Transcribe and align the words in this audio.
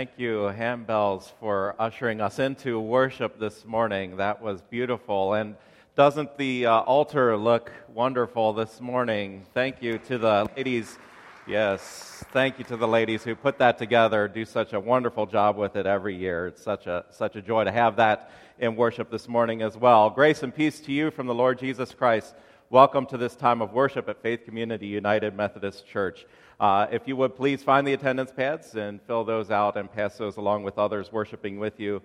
Thank 0.00 0.12
you, 0.16 0.50
handbells, 0.56 1.30
for 1.40 1.76
ushering 1.78 2.22
us 2.22 2.38
into 2.38 2.80
worship 2.80 3.38
this 3.38 3.66
morning. 3.66 4.16
That 4.16 4.40
was 4.40 4.62
beautiful. 4.62 5.34
And 5.34 5.56
doesn't 5.94 6.38
the 6.38 6.64
uh, 6.64 6.78
altar 6.78 7.36
look 7.36 7.70
wonderful 7.92 8.54
this 8.54 8.80
morning? 8.80 9.44
Thank 9.52 9.82
you 9.82 9.98
to 9.98 10.16
the 10.16 10.48
ladies. 10.56 10.98
Yes, 11.46 12.24
thank 12.32 12.58
you 12.58 12.64
to 12.64 12.78
the 12.78 12.88
ladies 12.88 13.24
who 13.24 13.34
put 13.34 13.58
that 13.58 13.76
together, 13.76 14.26
do 14.26 14.46
such 14.46 14.72
a 14.72 14.80
wonderful 14.80 15.26
job 15.26 15.58
with 15.58 15.76
it 15.76 15.84
every 15.84 16.16
year. 16.16 16.46
It's 16.46 16.62
such 16.62 16.86
a, 16.86 17.04
such 17.10 17.36
a 17.36 17.42
joy 17.42 17.64
to 17.64 17.70
have 17.70 17.96
that 17.96 18.30
in 18.58 18.76
worship 18.76 19.10
this 19.10 19.28
morning 19.28 19.60
as 19.60 19.76
well. 19.76 20.08
Grace 20.08 20.42
and 20.42 20.54
peace 20.54 20.80
to 20.80 20.92
you 20.92 21.10
from 21.10 21.26
the 21.26 21.34
Lord 21.34 21.58
Jesus 21.58 21.92
Christ. 21.92 22.34
Welcome 22.70 23.04
to 23.04 23.18
this 23.18 23.36
time 23.36 23.60
of 23.60 23.74
worship 23.74 24.08
at 24.08 24.22
Faith 24.22 24.46
Community 24.46 24.86
United 24.86 25.36
Methodist 25.36 25.86
Church. 25.86 26.24
Uh, 26.60 26.86
if 26.92 27.08
you 27.08 27.16
would 27.16 27.34
please 27.34 27.62
find 27.62 27.86
the 27.86 27.94
attendance 27.94 28.30
pads 28.30 28.74
and 28.74 29.00
fill 29.06 29.24
those 29.24 29.50
out 29.50 29.78
and 29.78 29.90
pass 29.90 30.18
those 30.18 30.36
along 30.36 30.62
with 30.62 30.78
others 30.78 31.10
worshiping 31.10 31.58
with 31.58 31.80
you. 31.80 32.02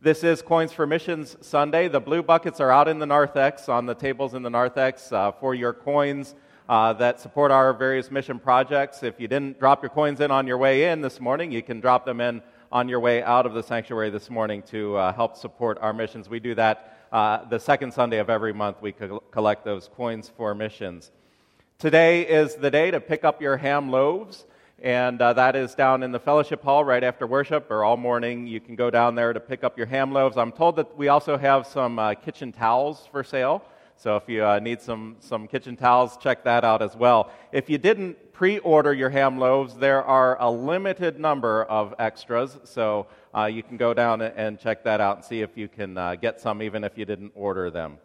This 0.00 0.24
is 0.24 0.40
Coins 0.40 0.72
for 0.72 0.86
Missions 0.86 1.36
Sunday. 1.42 1.88
The 1.88 2.00
blue 2.00 2.22
buckets 2.22 2.58
are 2.58 2.70
out 2.70 2.88
in 2.88 3.00
the 3.00 3.04
narthex, 3.04 3.68
on 3.68 3.84
the 3.84 3.94
tables 3.94 4.32
in 4.32 4.42
the 4.42 4.48
narthex, 4.48 5.12
uh, 5.12 5.32
for 5.32 5.54
your 5.54 5.74
coins 5.74 6.34
uh, 6.70 6.94
that 6.94 7.20
support 7.20 7.50
our 7.50 7.74
various 7.74 8.10
mission 8.10 8.38
projects. 8.38 9.02
If 9.02 9.20
you 9.20 9.28
didn't 9.28 9.58
drop 9.58 9.82
your 9.82 9.90
coins 9.90 10.20
in 10.22 10.30
on 10.30 10.46
your 10.46 10.56
way 10.56 10.90
in 10.90 11.02
this 11.02 11.20
morning, 11.20 11.52
you 11.52 11.62
can 11.62 11.78
drop 11.78 12.06
them 12.06 12.22
in 12.22 12.40
on 12.72 12.88
your 12.88 13.00
way 13.00 13.22
out 13.22 13.44
of 13.44 13.52
the 13.52 13.62
sanctuary 13.62 14.08
this 14.08 14.30
morning 14.30 14.62
to 14.70 14.96
uh, 14.96 15.12
help 15.12 15.36
support 15.36 15.76
our 15.82 15.92
missions. 15.92 16.30
We 16.30 16.40
do 16.40 16.54
that 16.54 17.08
uh, 17.12 17.44
the 17.44 17.60
second 17.60 17.92
Sunday 17.92 18.20
of 18.20 18.30
every 18.30 18.54
month. 18.54 18.80
We 18.80 18.92
co- 18.92 19.20
collect 19.30 19.66
those 19.66 19.90
coins 19.94 20.32
for 20.34 20.54
missions. 20.54 21.10
Today 21.80 22.22
is 22.22 22.56
the 22.56 22.72
day 22.72 22.90
to 22.90 23.00
pick 23.00 23.22
up 23.22 23.40
your 23.40 23.56
ham 23.56 23.88
loaves, 23.92 24.44
and 24.82 25.22
uh, 25.22 25.34
that 25.34 25.54
is 25.54 25.76
down 25.76 26.02
in 26.02 26.10
the 26.10 26.18
fellowship 26.18 26.60
hall 26.64 26.82
right 26.82 27.04
after 27.04 27.24
worship 27.24 27.70
or 27.70 27.84
all 27.84 27.96
morning. 27.96 28.48
You 28.48 28.58
can 28.58 28.74
go 28.74 28.90
down 28.90 29.14
there 29.14 29.32
to 29.32 29.38
pick 29.38 29.62
up 29.62 29.78
your 29.78 29.86
ham 29.86 30.10
loaves. 30.10 30.36
I'm 30.36 30.50
told 30.50 30.74
that 30.74 30.98
we 30.98 31.06
also 31.06 31.38
have 31.38 31.68
some 31.68 32.00
uh, 32.00 32.14
kitchen 32.14 32.50
towels 32.50 33.08
for 33.12 33.22
sale. 33.22 33.62
So 33.94 34.16
if 34.16 34.24
you 34.28 34.44
uh, 34.44 34.58
need 34.58 34.80
some, 34.80 35.18
some 35.20 35.46
kitchen 35.46 35.76
towels, 35.76 36.16
check 36.16 36.42
that 36.42 36.64
out 36.64 36.82
as 36.82 36.96
well. 36.96 37.30
If 37.52 37.70
you 37.70 37.78
didn't 37.78 38.32
pre 38.32 38.58
order 38.58 38.92
your 38.92 39.10
ham 39.10 39.38
loaves, 39.38 39.76
there 39.76 40.02
are 40.02 40.36
a 40.40 40.50
limited 40.50 41.20
number 41.20 41.62
of 41.62 41.94
extras. 42.00 42.58
So 42.64 43.06
uh, 43.32 43.44
you 43.44 43.62
can 43.62 43.76
go 43.76 43.94
down 43.94 44.20
and 44.20 44.58
check 44.58 44.82
that 44.82 45.00
out 45.00 45.18
and 45.18 45.24
see 45.24 45.42
if 45.42 45.56
you 45.56 45.68
can 45.68 45.96
uh, 45.96 46.16
get 46.16 46.40
some, 46.40 46.60
even 46.60 46.82
if 46.82 46.98
you 46.98 47.04
didn't 47.04 47.30
order 47.36 47.70
them. 47.70 47.98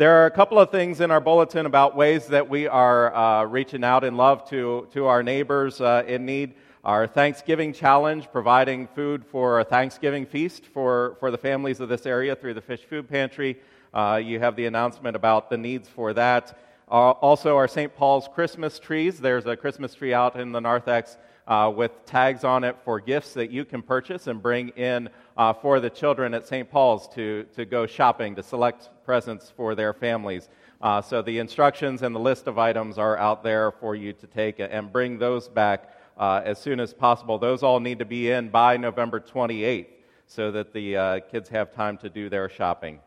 There 0.00 0.22
are 0.22 0.24
a 0.24 0.30
couple 0.30 0.58
of 0.58 0.70
things 0.70 1.02
in 1.02 1.10
our 1.10 1.20
bulletin 1.20 1.66
about 1.66 1.94
ways 1.94 2.28
that 2.28 2.48
we 2.48 2.66
are 2.66 3.14
uh, 3.14 3.44
reaching 3.44 3.84
out 3.84 4.02
in 4.02 4.16
love 4.16 4.48
to, 4.48 4.88
to 4.94 5.04
our 5.04 5.22
neighbors 5.22 5.78
uh, 5.78 6.04
in 6.06 6.24
need. 6.24 6.54
Our 6.82 7.06
Thanksgiving 7.06 7.74
challenge, 7.74 8.32
providing 8.32 8.86
food 8.86 9.26
for 9.26 9.60
a 9.60 9.64
Thanksgiving 9.64 10.24
feast 10.24 10.64
for, 10.64 11.18
for 11.20 11.30
the 11.30 11.36
families 11.36 11.80
of 11.80 11.90
this 11.90 12.06
area 12.06 12.34
through 12.34 12.54
the 12.54 12.62
Fish 12.62 12.80
Food 12.88 13.10
Pantry. 13.10 13.60
Uh, 13.92 14.18
you 14.24 14.38
have 14.38 14.56
the 14.56 14.64
announcement 14.64 15.16
about 15.16 15.50
the 15.50 15.58
needs 15.58 15.86
for 15.86 16.14
that. 16.14 16.58
Uh, 16.90 17.10
also, 17.10 17.58
our 17.58 17.68
St. 17.68 17.94
Paul's 17.94 18.26
Christmas 18.26 18.78
trees. 18.78 19.18
There's 19.18 19.44
a 19.44 19.54
Christmas 19.54 19.92
tree 19.92 20.14
out 20.14 20.34
in 20.40 20.50
the 20.50 20.62
narthex 20.62 21.18
uh, 21.50 21.68
with 21.68 21.90
tags 22.06 22.44
on 22.44 22.62
it 22.62 22.76
for 22.84 23.00
gifts 23.00 23.34
that 23.34 23.50
you 23.50 23.64
can 23.64 23.82
purchase 23.82 24.28
and 24.28 24.40
bring 24.40 24.68
in 24.70 25.10
uh, 25.36 25.52
for 25.52 25.80
the 25.80 25.90
children 25.90 26.32
at 26.32 26.46
St. 26.46 26.70
Paul's 26.70 27.08
to, 27.08 27.44
to 27.56 27.64
go 27.64 27.86
shopping, 27.86 28.36
to 28.36 28.42
select 28.42 28.88
presents 29.04 29.52
for 29.56 29.74
their 29.74 29.92
families. 29.92 30.48
Uh, 30.80 31.02
so 31.02 31.20
the 31.22 31.40
instructions 31.40 32.02
and 32.02 32.14
the 32.14 32.20
list 32.20 32.46
of 32.46 32.56
items 32.56 32.98
are 32.98 33.18
out 33.18 33.42
there 33.42 33.72
for 33.72 33.96
you 33.96 34.12
to 34.12 34.28
take 34.28 34.60
and 34.60 34.92
bring 34.92 35.18
those 35.18 35.48
back 35.48 35.92
uh, 36.16 36.40
as 36.44 36.56
soon 36.58 36.78
as 36.78 36.94
possible. 36.94 37.36
Those 37.36 37.64
all 37.64 37.80
need 37.80 37.98
to 37.98 38.04
be 38.04 38.30
in 38.30 38.48
by 38.48 38.76
November 38.76 39.18
28th 39.18 39.88
so 40.28 40.52
that 40.52 40.72
the 40.72 40.96
uh, 40.96 41.20
kids 41.32 41.48
have 41.48 41.74
time 41.74 41.98
to 41.98 42.08
do 42.08 42.28
their 42.28 42.48
shopping. 42.48 43.00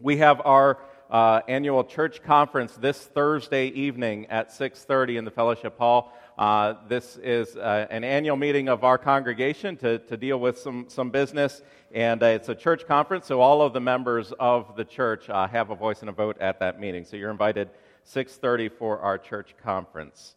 We 0.00 0.16
have 0.16 0.40
our 0.46 0.78
uh, 1.10 1.40
annual 1.48 1.84
church 1.84 2.22
conference 2.22 2.74
this 2.74 2.98
Thursday 2.98 3.66
evening 3.68 4.26
at 4.26 4.50
6:30 4.50 5.18
in 5.18 5.24
the 5.24 5.30
fellowship 5.30 5.78
hall. 5.78 6.12
Uh, 6.38 6.74
this 6.86 7.16
is 7.16 7.56
uh, 7.56 7.88
an 7.90 8.04
annual 8.04 8.36
meeting 8.36 8.68
of 8.68 8.84
our 8.84 8.96
congregation 8.96 9.76
to, 9.76 9.98
to 9.98 10.16
deal 10.16 10.38
with 10.38 10.56
some, 10.56 10.84
some 10.88 11.10
business, 11.10 11.62
and 11.92 12.22
uh, 12.22 12.26
it's 12.26 12.48
a 12.48 12.54
church 12.54 12.86
conference, 12.86 13.26
so 13.26 13.40
all 13.40 13.60
of 13.60 13.72
the 13.72 13.80
members 13.80 14.32
of 14.38 14.76
the 14.76 14.84
church 14.84 15.28
uh, 15.28 15.48
have 15.48 15.70
a 15.70 15.74
voice 15.74 15.98
and 15.98 16.08
a 16.08 16.12
vote 16.12 16.38
at 16.38 16.60
that 16.60 16.78
meeting. 16.78 17.04
So 17.04 17.16
you're 17.16 17.32
invited 17.32 17.70
6:30 18.06 18.70
for 18.70 19.00
our 19.00 19.18
church 19.18 19.56
conference. 19.64 20.36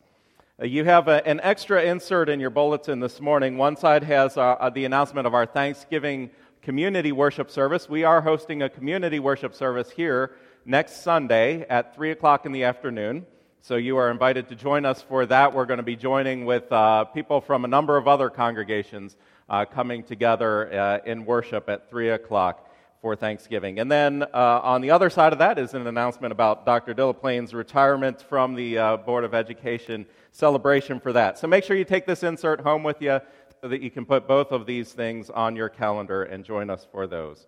Uh, 0.59 0.65
you 0.65 0.86
have 0.86 1.07
a, 1.07 1.25
an 1.27 1.39
extra 1.44 1.83
insert 1.83 2.30
in 2.30 2.39
your 2.39 2.50
bulletin 2.50 3.00
this 3.00 3.21
morning. 3.21 3.59
One 3.59 3.75
side 3.75 4.03
has 4.03 4.38
uh, 4.38 4.71
the 4.74 4.86
announcement 4.86 5.27
of 5.27 5.36
our 5.36 5.45
Thanksgiving 5.45 6.31
community 6.63 7.12
worship 7.12 7.51
service. 7.51 7.88
We 7.88 8.06
are 8.06 8.21
hosting 8.21 8.63
a 8.63 8.69
community 8.69 9.19
worship 9.19 9.53
service 9.53 9.92
here 9.92 10.31
next 10.65 11.03
Sunday 11.03 11.63
at 11.69 11.94
3 11.94 12.09
o'clock 12.09 12.48
in 12.48 12.53
the 12.53 12.63
afternoon. 12.63 13.27
So 13.63 13.75
you 13.75 13.98
are 13.98 14.10
invited 14.10 14.50
to 14.50 14.56
join 14.56 14.86
us 14.86 15.04
for 15.04 15.24
that. 15.28 15.54
We're 15.54 15.68
going 15.68 15.78
to 15.78 15.84
be 15.84 15.96
joining 15.96 16.46
with 16.46 16.72
uh, 16.72 17.06
people 17.06 17.42
from 17.42 17.63
a 17.63 17.68
number 17.68 17.96
of 17.96 18.08
other 18.08 18.28
congregations 18.28 19.16
uh, 19.48 19.66
coming 19.66 20.02
together 20.02 20.74
uh, 20.74 21.00
in 21.06 21.25
worship 21.25 21.69
at 21.69 21.88
3 21.88 22.10
o'clock 22.10 22.68
for 23.04 23.16
Thanksgiving. 23.16 23.78
And 23.78 23.92
then 23.92 24.24
uh, 24.24 24.62
on 24.63 24.81
the 24.81 24.90
other 24.90 25.12
side 25.12 25.31
of 25.31 25.38
that 25.40 25.60
is 25.60 25.75
an 25.75 25.86
announcement 25.86 26.31
about 26.31 26.66
Dr. 26.66 26.96
Dillaplane's 26.96 27.54
retirement 27.54 28.24
from 28.24 28.56
the 28.56 28.80
uh, 28.80 28.98
Board 28.98 29.24
of 29.24 29.36
Education 29.36 30.08
celebration 30.31 31.00
for 31.00 31.13
that. 31.13 31.38
So 31.38 31.46
make 31.46 31.63
sure 31.63 31.78
you 31.78 31.86
take 31.86 32.08
this 32.08 32.24
insert 32.24 32.62
home 32.62 32.81
with 32.81 33.00
you 33.00 33.19
so 33.62 33.68
that 33.68 33.84
you 33.84 33.92
can 33.92 34.06
put 34.06 34.28
both 34.28 34.52
of 34.52 34.66
these 34.66 34.92
things 34.92 35.30
on 35.30 35.56
your 35.56 35.69
calendar 35.69 36.24
and 36.24 36.44
join 36.44 36.72
us 36.72 36.88
for 36.92 37.06
those. 37.06 37.46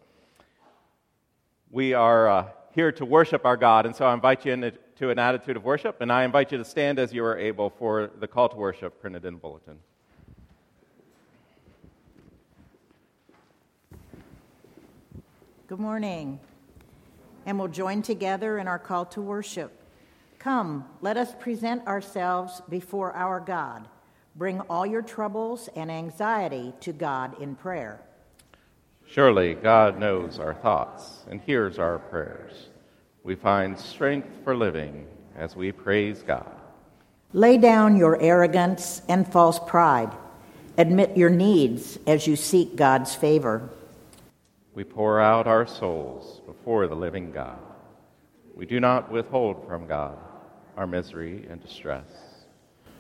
We 1.72 1.96
are 1.96 2.28
uh, 2.28 2.48
here 2.76 2.92
to 2.92 3.04
worship 3.04 3.46
our 3.46 3.58
God, 3.58 3.88
and 3.88 3.96
so 3.96 4.06
I 4.06 4.14
invite 4.14 4.46
you 4.46 4.52
into 4.52 4.74
to 5.04 5.10
an 5.10 5.20
attitude 5.20 5.58
of 5.58 5.66
worship, 5.66 6.00
and 6.00 6.10
I 6.10 6.24
invite 6.24 6.54
you 6.54 6.58
to 6.58 6.64
stand 6.64 6.98
as 6.98 7.12
you 7.12 7.26
are 7.26 7.38
able 7.38 7.70
for 7.70 8.10
the 8.22 8.28
call 8.28 8.48
to 8.48 8.56
worship 8.56 9.02
printed 9.02 9.26
in 9.26 9.34
the 9.34 9.40
bulletin. 9.40 9.78
Good 15.68 15.80
morning. 15.80 16.40
And 17.46 17.60
we'll 17.60 17.68
join 17.68 18.02
together 18.02 18.58
in 18.60 18.70
our 18.70 18.80
call 18.80 19.04
to 19.08 19.22
worship. 19.22 19.78
Come, 20.40 20.86
let 21.02 21.18
us 21.18 21.36
present 21.38 21.86
ourselves 21.86 22.62
before 22.70 23.12
our 23.12 23.42
God. 23.42 23.90
Bring 24.38 24.62
all 24.62 24.86
your 24.86 25.02
troubles 25.02 25.68
and 25.76 25.92
anxiety 25.92 26.74
to 26.80 26.94
God 26.94 27.42
in 27.42 27.56
prayer. 27.56 28.00
Surely 29.06 29.54
God 29.54 30.00
knows 30.00 30.40
our 30.40 30.54
thoughts 30.54 31.26
and 31.30 31.42
hears 31.42 31.78
our 31.78 32.00
prayers 32.00 32.70
we 33.24 33.36
find 33.36 33.80
strength 33.80 34.28
for 34.44 34.56
living 34.56 35.08
as 35.36 35.56
we 35.56 35.72
praise 35.72 36.22
God. 36.22 36.52
Lay 37.32 37.58
down 37.58 37.96
your 37.96 38.22
arrogance 38.22 39.02
and 39.08 39.28
false 39.32 39.60
pride. 39.60 40.12
Admit 40.78 41.18
your 41.18 41.30
needs 41.30 41.98
as 42.06 42.28
you 42.28 42.36
seek 42.36 42.76
God's 42.76 43.16
favor. 43.16 43.70
We 44.74 44.84
pour 44.84 45.20
out 45.22 45.48
our 45.48 45.66
souls 45.66 46.42
before 46.46 46.88
the 46.88 46.96
living 46.96 47.32
God. 47.32 47.60
We 48.56 48.66
do 48.66 48.80
not 48.80 49.12
withhold 49.12 49.66
from 49.68 49.88
God 49.88 50.18
our 50.76 50.88
misery 50.88 51.46
and 51.50 51.62
distress. 51.62 52.06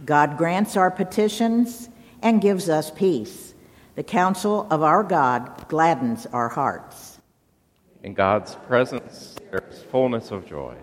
God 0.06 0.38
grants 0.38 0.78
our 0.78 0.92
petitions 0.92 1.90
and 2.22 2.42
gives 2.42 2.70
us 2.70 2.92
peace. 2.92 3.54
The 3.96 4.04
counsel 4.04 4.68
of 4.72 4.82
our 4.82 5.04
God 5.04 5.68
gladdens 5.68 6.26
our 6.28 6.50
hearts. 6.50 7.20
In 8.04 8.14
God's 8.14 8.56
presence, 8.68 9.33
there 9.54 9.64
is 9.70 9.84
fullness 9.84 10.32
of 10.32 10.48
joy. 10.48 10.76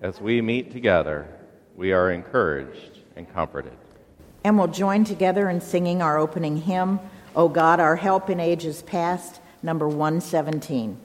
As 0.00 0.18
we 0.18 0.40
meet 0.40 0.72
together, 0.72 1.28
we 1.76 1.92
are 1.92 2.10
encouraged 2.10 3.00
and 3.14 3.30
comforted. 3.30 3.76
And 4.42 4.56
we'll 4.56 4.68
join 4.68 5.04
together 5.04 5.50
in 5.50 5.60
singing 5.60 6.00
our 6.00 6.16
opening 6.16 6.56
hymn, 6.62 6.98
O 7.36 7.46
God, 7.46 7.80
our 7.80 7.96
help 7.96 8.30
in 8.30 8.40
ages 8.40 8.80
past, 8.80 9.38
number 9.62 9.86
117. 9.86 10.98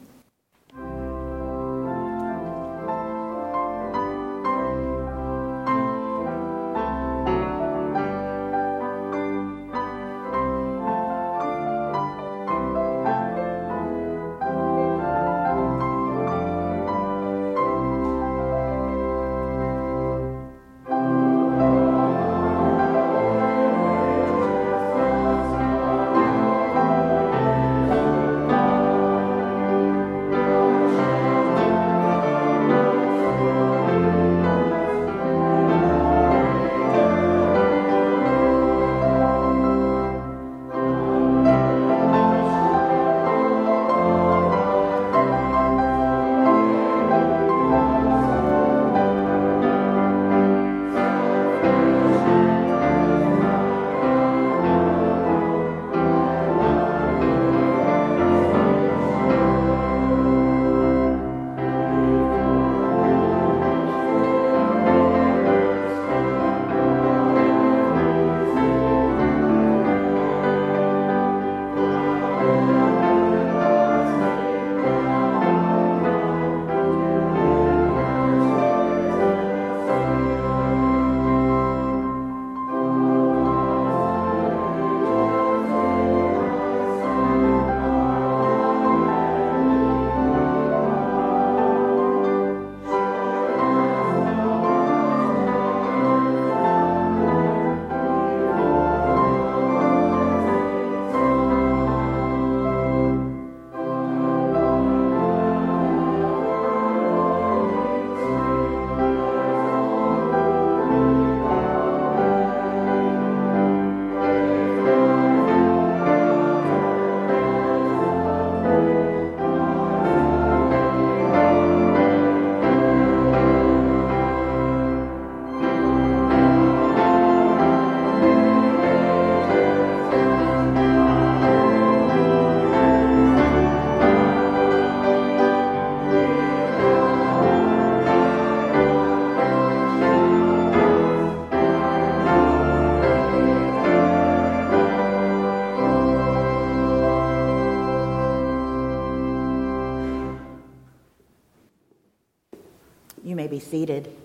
Seated. 153.59 154.15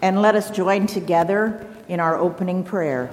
And 0.00 0.20
let 0.20 0.34
us 0.34 0.50
join 0.50 0.86
together 0.86 1.66
in 1.88 2.00
our 2.00 2.16
opening 2.16 2.64
prayer. 2.64 3.10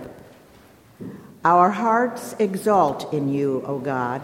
Our 1.44 1.70
hearts 1.72 2.36
exult 2.38 3.14
in 3.14 3.30
you, 3.30 3.64
O 3.66 3.80
God. 3.80 4.24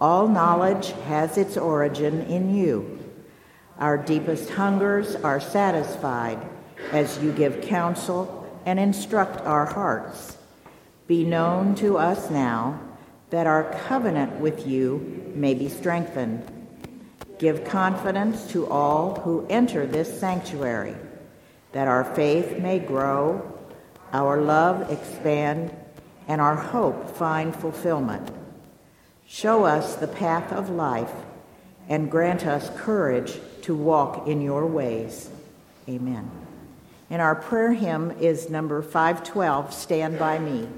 All 0.00 0.28
knowledge 0.28 0.92
has 1.06 1.38
its 1.38 1.56
origin 1.56 2.22
in 2.22 2.54
you. 2.54 2.98
Our 3.78 3.96
deepest 3.96 4.50
hungers 4.50 5.14
are 5.16 5.40
satisfied 5.40 6.38
as 6.92 7.18
you 7.22 7.32
give 7.32 7.62
counsel 7.62 8.34
and 8.66 8.78
instruct 8.78 9.40
our 9.42 9.66
hearts. 9.66 10.36
Be 11.06 11.24
known 11.24 11.74
to 11.76 11.96
us 11.96 12.28
now 12.28 12.80
that 13.30 13.46
our 13.46 13.72
covenant 13.86 14.40
with 14.40 14.66
you 14.66 15.32
may 15.34 15.54
be 15.54 15.68
strengthened. 15.68 16.57
Give 17.38 17.64
confidence 17.64 18.50
to 18.52 18.66
all 18.66 19.16
who 19.20 19.46
enter 19.48 19.86
this 19.86 20.18
sanctuary, 20.18 20.96
that 21.72 21.88
our 21.88 22.04
faith 22.04 22.58
may 22.58 22.78
grow, 22.78 23.58
our 24.12 24.40
love 24.40 24.90
expand, 24.90 25.74
and 26.26 26.40
our 26.40 26.56
hope 26.56 27.16
find 27.16 27.54
fulfillment. 27.54 28.30
Show 29.26 29.64
us 29.64 29.96
the 29.96 30.08
path 30.08 30.52
of 30.52 30.70
life 30.70 31.12
and 31.88 32.10
grant 32.10 32.46
us 32.46 32.70
courage 32.80 33.38
to 33.62 33.74
walk 33.74 34.26
in 34.26 34.40
your 34.40 34.66
ways. 34.66 35.30
Amen. 35.88 36.30
And 37.10 37.22
our 37.22 37.34
prayer 37.34 37.72
hymn 37.72 38.10
is 38.20 38.50
number 38.50 38.82
512 38.82 39.72
Stand 39.72 40.18
By 40.18 40.38
Me. 40.38 40.68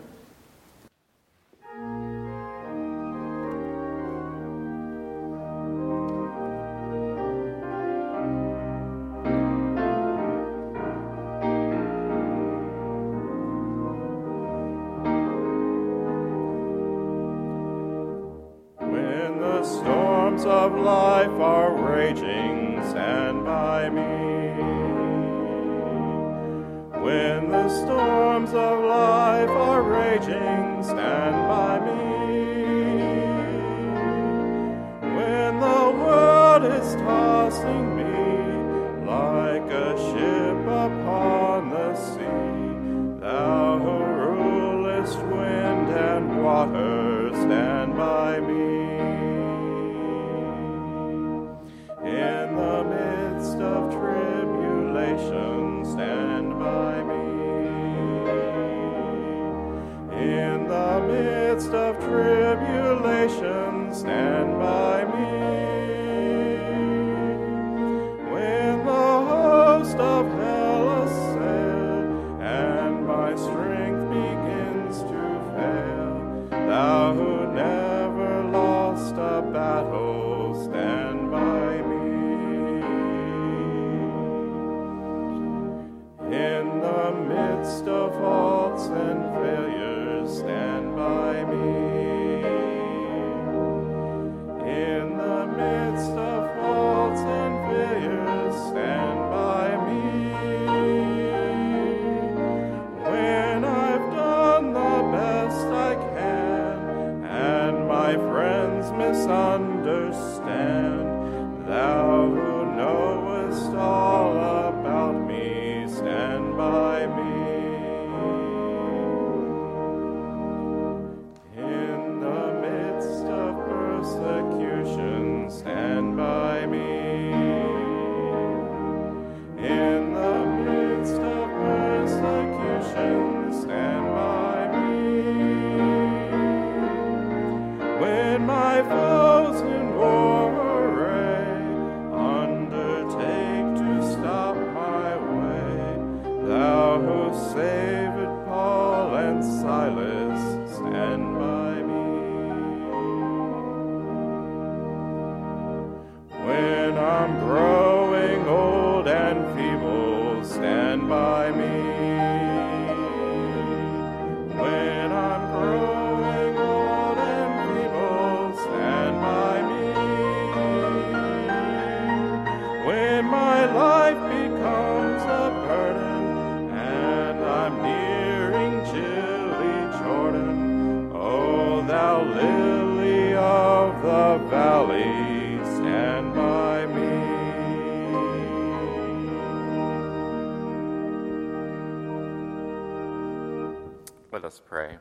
Pray. 194.66 194.98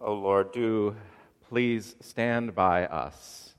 O 0.00 0.06
oh 0.06 0.14
Lord, 0.14 0.52
do 0.52 0.94
please 1.48 1.96
stand 2.00 2.54
by 2.54 2.86
us. 2.86 3.54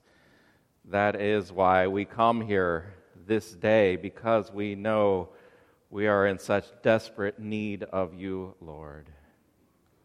That 0.86 1.20
is 1.20 1.51
why 1.51 1.88
we 1.88 2.05
come 2.05 2.41
here 2.41 2.94
this 3.25 3.51
day, 3.53 3.96
because 3.96 4.51
we 4.51 4.75
know 4.75 5.29
we 5.89 6.08
are 6.08 6.27
in 6.27 6.38
such 6.38 6.65
desperate 6.84 7.39
need 7.39 7.84
of 7.84 8.13
you, 8.13 8.53
Lord. 8.62 9.10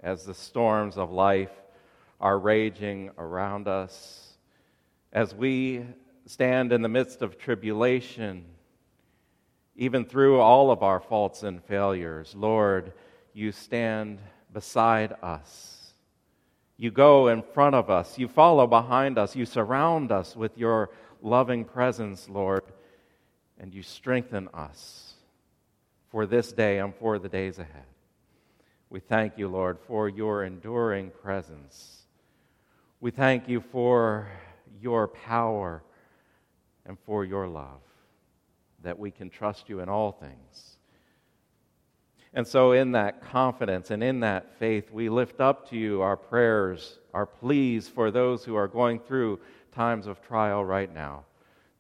As 0.03 0.25
the 0.25 0.35
storms 0.35 0.97
of 0.97 1.11
life 1.11 1.51
are 2.21 2.39
raging 2.39 3.11
around 3.19 3.69
us, 3.69 4.35
as 5.13 5.35
we 5.35 5.85
stand 6.27 6.73
in 6.73 6.81
the 6.81 6.89
midst 6.89 7.23
of 7.23 7.39
tribulation, 7.39 8.45
even 9.77 10.05
through 10.05 10.41
all 10.41 10.71
of 10.71 10.83
our 10.83 11.01
faults 11.01 11.43
and 11.43 11.63
failures, 11.65 12.35
Lord, 12.37 12.93
you 13.41 13.53
stand 13.53 14.19
beside 14.53 15.15
us. 15.23 15.95
You 16.77 16.91
go 16.91 17.29
in 17.29 17.43
front 17.43 17.75
of 17.75 17.91
us. 17.91 18.19
You 18.19 18.29
follow 18.29 18.67
behind 18.67 19.19
us. 19.19 19.35
You 19.35 19.47
surround 19.47 20.13
us 20.13 20.37
with 20.37 20.57
your 20.57 20.91
loving 21.23 21.65
presence, 21.65 22.29
Lord, 22.29 22.63
and 23.59 23.75
you 23.75 23.83
strengthen 23.83 24.49
us 24.55 25.15
for 26.11 26.27
this 26.27 26.53
day 26.53 26.79
and 26.79 26.95
for 26.95 27.19
the 27.19 27.29
days 27.29 27.59
ahead. 27.59 27.85
We 28.89 29.01
thank 29.01 29.39
you, 29.39 29.49
Lord, 29.49 29.79
for 29.87 30.09
your 30.09 30.45
enduring 30.45 31.11
presence. 31.23 32.03
We 33.01 33.11
thank 33.11 33.49
you 33.49 33.61
for 33.61 34.29
your 34.81 35.09
power 35.09 35.83
and 36.85 36.99
for 37.07 37.25
your 37.25 37.47
love, 37.47 37.81
that 38.83 38.99
we 38.99 39.11
can 39.11 39.31
trust 39.31 39.69
you 39.69 39.81
in 39.81 39.89
all 39.89 40.13
things. 40.13 40.70
And 42.33 42.47
so, 42.47 42.73
in 42.73 42.93
that 42.93 43.23
confidence 43.23 43.91
and 43.91 44.05
in 44.05 44.21
that 44.21 44.57
faith, 44.59 44.91
we 44.93 45.09
lift 45.09 45.41
up 45.41 45.69
to 45.71 45.77
you 45.77 46.01
our 46.01 46.17
prayers, 46.17 46.99
our 47.13 47.27
pleas 47.27 47.89
for 47.89 48.11
those 48.11 48.45
who 48.45 48.55
are 48.55 48.69
going 48.69 49.01
through 49.01 49.41
times 49.73 50.07
of 50.07 50.23
trial 50.23 50.65
right 50.65 50.93
now, 50.93 51.25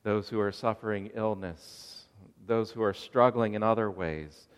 those 0.02 0.28
who 0.28 0.40
are 0.40 0.50
suffering 0.50 1.10
illness, 1.14 2.06
those 2.46 2.72
who 2.72 2.82
are 2.82 2.94
struggling 2.94 3.54
in 3.54 3.62
other 3.62 3.90
ways. 3.90 4.48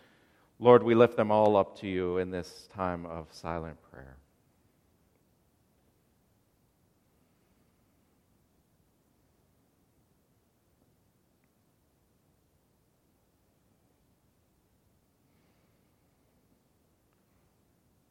Lord, 0.57 0.81
we 0.81 0.95
lift 0.95 1.15
them 1.15 1.31
all 1.31 1.55
up 1.55 1.77
to 1.79 1.87
you 1.87 2.17
in 2.17 2.31
this 2.31 2.69
time 2.73 3.05
of 3.05 3.27
silent 3.31 3.77
prayer. 3.91 4.17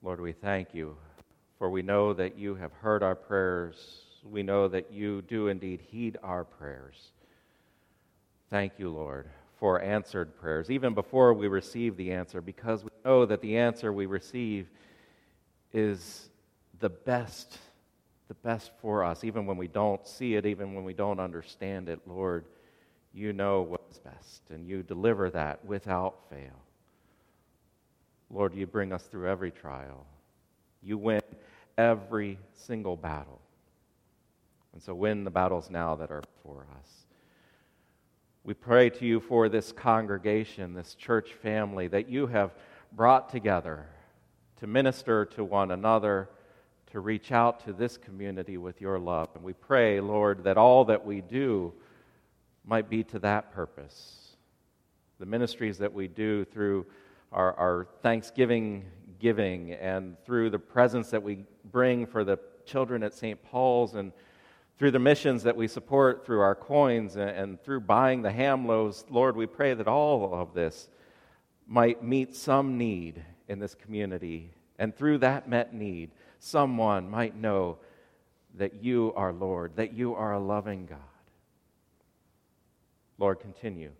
Lord, 0.04 0.20
we 0.20 0.32
thank 0.32 0.74
you, 0.74 0.96
for 1.58 1.70
we 1.70 1.82
know 1.82 2.12
that 2.12 2.36
you 2.36 2.56
have 2.56 2.72
heard 2.72 3.04
our 3.04 3.14
prayers. 3.14 4.02
We 4.24 4.42
know 4.42 4.66
that 4.66 4.92
you 4.92 5.22
do 5.22 5.46
indeed 5.46 5.80
heed 5.80 6.18
our 6.24 6.42
prayers. 6.42 7.12
Thank 8.50 8.80
you, 8.80 8.88
Lord, 8.88 9.28
for 9.60 9.80
answered 9.80 10.36
prayers, 10.40 10.72
even 10.72 10.92
before 10.92 11.32
we 11.34 11.46
receive 11.46 11.96
the 11.96 12.10
answer, 12.10 12.40
because 12.40 12.82
we 12.82 12.90
know 13.04 13.24
that 13.26 13.40
the 13.40 13.56
answer 13.56 13.92
we 13.92 14.06
receive 14.06 14.68
is 15.72 16.30
the 16.80 16.90
best, 16.90 17.58
the 18.26 18.34
best 18.34 18.72
for 18.80 19.04
us, 19.04 19.22
even 19.22 19.46
when 19.46 19.56
we 19.56 19.68
don't 19.68 20.04
see 20.04 20.34
it, 20.34 20.46
even 20.46 20.74
when 20.74 20.82
we 20.82 20.94
don't 20.94 21.20
understand 21.20 21.88
it, 21.88 22.00
Lord. 22.08 22.44
You 23.14 23.32
know 23.32 23.62
what's 23.62 23.98
best, 23.98 24.50
and 24.50 24.66
you 24.66 24.82
deliver 24.82 25.30
that 25.30 25.64
without 25.64 26.28
fail. 26.28 26.60
Lord, 28.32 28.54
you 28.54 28.66
bring 28.66 28.92
us 28.92 29.02
through 29.02 29.28
every 29.28 29.50
trial. 29.50 30.06
You 30.82 30.96
win 30.96 31.20
every 31.76 32.38
single 32.54 32.96
battle. 32.96 33.40
And 34.72 34.82
so 34.82 34.94
win 34.94 35.24
the 35.24 35.30
battles 35.30 35.70
now 35.70 35.94
that 35.96 36.10
are 36.10 36.22
before 36.36 36.66
us. 36.80 36.88
We 38.42 38.54
pray 38.54 38.90
to 38.90 39.06
you 39.06 39.20
for 39.20 39.48
this 39.48 39.70
congregation, 39.70 40.74
this 40.74 40.94
church 40.94 41.34
family 41.34 41.88
that 41.88 42.08
you 42.08 42.26
have 42.26 42.52
brought 42.90 43.28
together 43.28 43.86
to 44.56 44.66
minister 44.66 45.26
to 45.26 45.44
one 45.44 45.70
another, 45.70 46.28
to 46.92 47.00
reach 47.00 47.32
out 47.32 47.64
to 47.64 47.72
this 47.72 47.96
community 47.96 48.56
with 48.56 48.80
your 48.80 48.98
love. 48.98 49.28
And 49.34 49.44
we 49.44 49.52
pray, 49.52 50.00
Lord, 50.00 50.44
that 50.44 50.56
all 50.56 50.86
that 50.86 51.04
we 51.04 51.20
do 51.20 51.72
might 52.64 52.88
be 52.88 53.04
to 53.04 53.18
that 53.20 53.52
purpose. 53.52 54.36
The 55.18 55.26
ministries 55.26 55.78
that 55.78 55.92
we 55.92 56.08
do 56.08 56.44
through 56.46 56.86
our, 57.32 57.54
our 57.54 57.88
Thanksgiving 58.02 58.84
giving 59.18 59.72
and 59.72 60.16
through 60.24 60.50
the 60.50 60.58
presents 60.58 61.10
that 61.10 61.22
we 61.22 61.44
bring 61.70 62.06
for 62.06 62.24
the 62.24 62.38
children 62.66 63.02
at 63.02 63.14
St. 63.14 63.42
Paul's 63.42 63.94
and 63.94 64.12
through 64.78 64.90
the 64.90 64.98
missions 64.98 65.44
that 65.44 65.56
we 65.56 65.68
support 65.68 66.26
through 66.26 66.40
our 66.40 66.54
coins 66.54 67.16
and, 67.16 67.30
and 67.30 67.62
through 67.62 67.80
buying 67.80 68.22
the 68.22 68.32
ham 68.32 68.66
loaves, 68.66 69.04
Lord, 69.08 69.36
we 69.36 69.46
pray 69.46 69.74
that 69.74 69.86
all 69.86 70.34
of 70.34 70.54
this 70.54 70.88
might 71.66 72.02
meet 72.02 72.34
some 72.34 72.76
need 72.76 73.24
in 73.48 73.58
this 73.58 73.74
community. 73.74 74.50
And 74.78 74.94
through 74.94 75.18
that 75.18 75.48
met 75.48 75.72
need, 75.72 76.10
someone 76.38 77.08
might 77.08 77.36
know 77.36 77.78
that 78.56 78.82
you 78.82 79.12
are 79.14 79.32
Lord, 79.32 79.76
that 79.76 79.92
you 79.92 80.14
are 80.14 80.32
a 80.32 80.40
loving 80.40 80.86
God. 80.86 80.98
Lord, 83.18 83.38
continue 83.38 83.92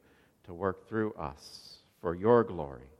to 0.45 0.53
work 0.53 0.89
through 0.89 1.13
us 1.15 1.77
for 2.01 2.15
your 2.15 2.43
glory. 2.43 2.91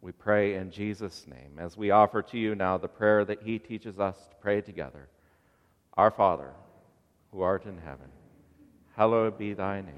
We 0.00 0.12
pray 0.12 0.54
in 0.54 0.70
Jesus' 0.70 1.26
name 1.26 1.58
as 1.58 1.76
we 1.76 1.90
offer 1.90 2.22
to 2.22 2.38
you 2.38 2.54
now 2.54 2.78
the 2.78 2.88
prayer 2.88 3.24
that 3.24 3.42
he 3.42 3.58
teaches 3.58 3.98
us 3.98 4.16
to 4.28 4.36
pray 4.40 4.60
together. 4.60 5.08
Our 5.94 6.10
Father, 6.10 6.52
who 7.32 7.42
art 7.42 7.64
in 7.66 7.78
heaven, 7.78 8.08
hallowed 8.94 9.38
be 9.38 9.54
thy 9.54 9.80
name. 9.80 9.94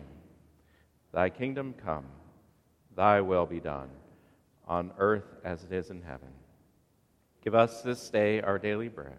Thy 1.13 1.29
kingdom 1.29 1.75
come, 1.75 2.07
thy 2.97 3.21
will 3.21 3.47
be 3.47 3.61
done, 3.61 3.91
on 4.67 4.93
earth 4.99 5.37
as 5.45 5.65
it 5.65 5.73
is 5.73 5.91
in 5.91 6.03
heaven. 6.03 6.29
Give 7.45 7.55
us 7.55 7.83
this 7.83 8.09
day 8.09 8.41
our 8.41 8.59
daily 8.59 8.89
bread, 8.89 9.19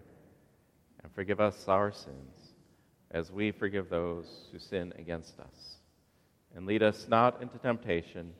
and 1.03 1.11
forgive 1.13 1.39
us 1.39 1.67
our 1.67 1.91
sins, 1.91 2.53
as 3.11 3.31
we 3.31 3.51
forgive 3.51 3.89
those 3.89 4.47
who 4.51 4.59
sin 4.59 4.93
against 4.97 5.39
us. 5.39 5.77
And 6.55 6.65
lead 6.65 6.81
us 6.81 7.07
not 7.07 7.41
into 7.41 7.57
temptation, 7.57 8.33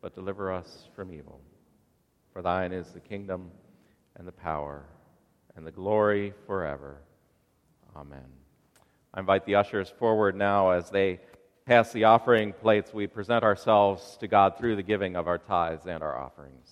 but 0.00 0.14
deliver 0.14 0.52
us 0.52 0.88
from 0.96 1.12
evil. 1.12 1.40
For 2.32 2.42
thine 2.42 2.72
is 2.72 2.88
the 2.88 3.00
kingdom 3.00 3.50
and 4.16 4.26
the 4.26 4.32
power 4.32 4.84
and 5.56 5.66
the 5.66 5.72
glory 5.72 6.32
forever. 6.46 7.02
Amen. 7.96 8.26
I 9.12 9.20
invite 9.20 9.44
the 9.44 9.56
ushers 9.56 9.88
forward 9.88 10.36
now 10.36 10.70
as 10.70 10.90
they 10.90 11.20
pass 11.66 11.92
the 11.92 12.04
offering 12.04 12.52
plates. 12.52 12.94
We 12.94 13.06
present 13.06 13.42
ourselves 13.42 14.16
to 14.20 14.28
God 14.28 14.56
through 14.58 14.76
the 14.76 14.82
giving 14.82 15.16
of 15.16 15.26
our 15.26 15.38
tithes 15.38 15.86
and 15.86 16.02
our 16.02 16.16
offerings. 16.16 16.70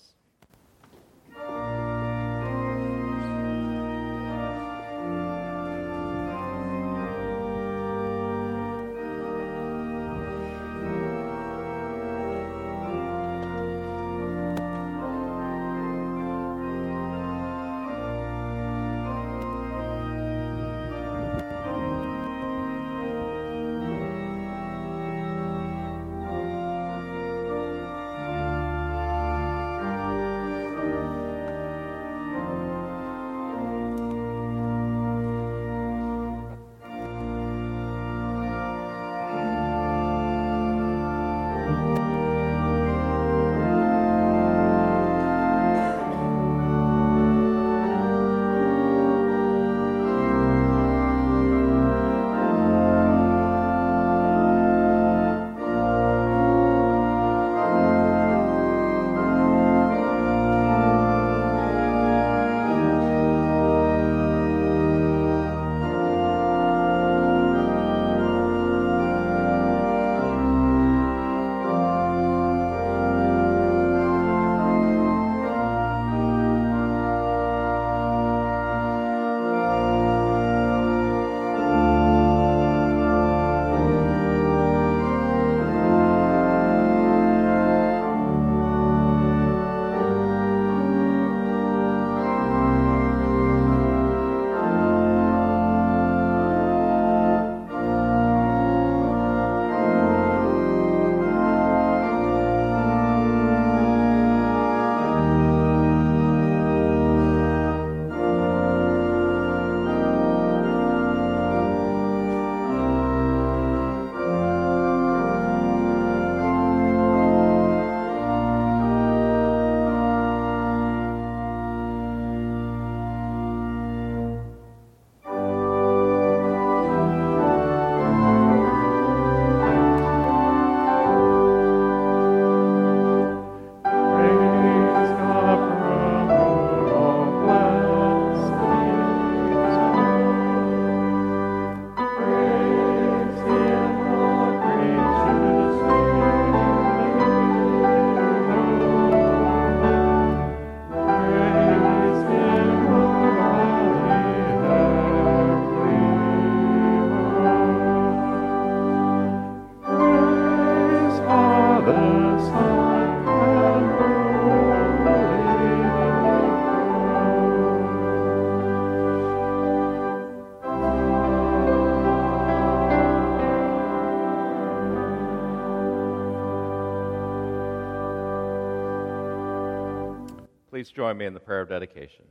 Please 180.69 180.91
join 180.91 181.17
me 181.17 181.25
in 181.25 181.33
the 181.33 181.39
prayer 181.39 181.61
of 181.61 181.69
dedication. 181.69 182.25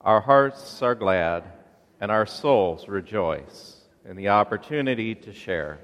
Our 0.00 0.22
hearts 0.22 0.80
are 0.80 0.94
glad 0.94 1.44
and 2.00 2.10
our 2.10 2.24
souls 2.24 2.88
rejoice 2.88 3.76
in 4.08 4.16
the 4.16 4.30
opportunity 4.30 5.14
to 5.16 5.34
share. 5.34 5.78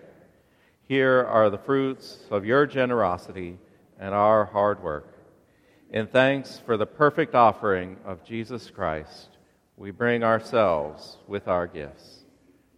Here 0.88 1.22
are 1.28 1.50
the 1.50 1.58
fruits 1.58 2.20
of 2.30 2.46
your 2.46 2.64
generosity 2.64 3.58
and 4.00 4.14
our 4.14 4.46
hard 4.46 4.82
work. 4.82 5.14
In 5.90 6.06
thanks 6.06 6.58
for 6.64 6.78
the 6.78 6.86
perfect 6.86 7.34
offering 7.34 7.98
of 8.06 8.24
Jesus 8.24 8.70
Christ, 8.70 9.36
we 9.76 9.90
bring 9.90 10.24
ourselves 10.24 11.18
with 11.28 11.48
our 11.48 11.66
gifts. 11.66 12.24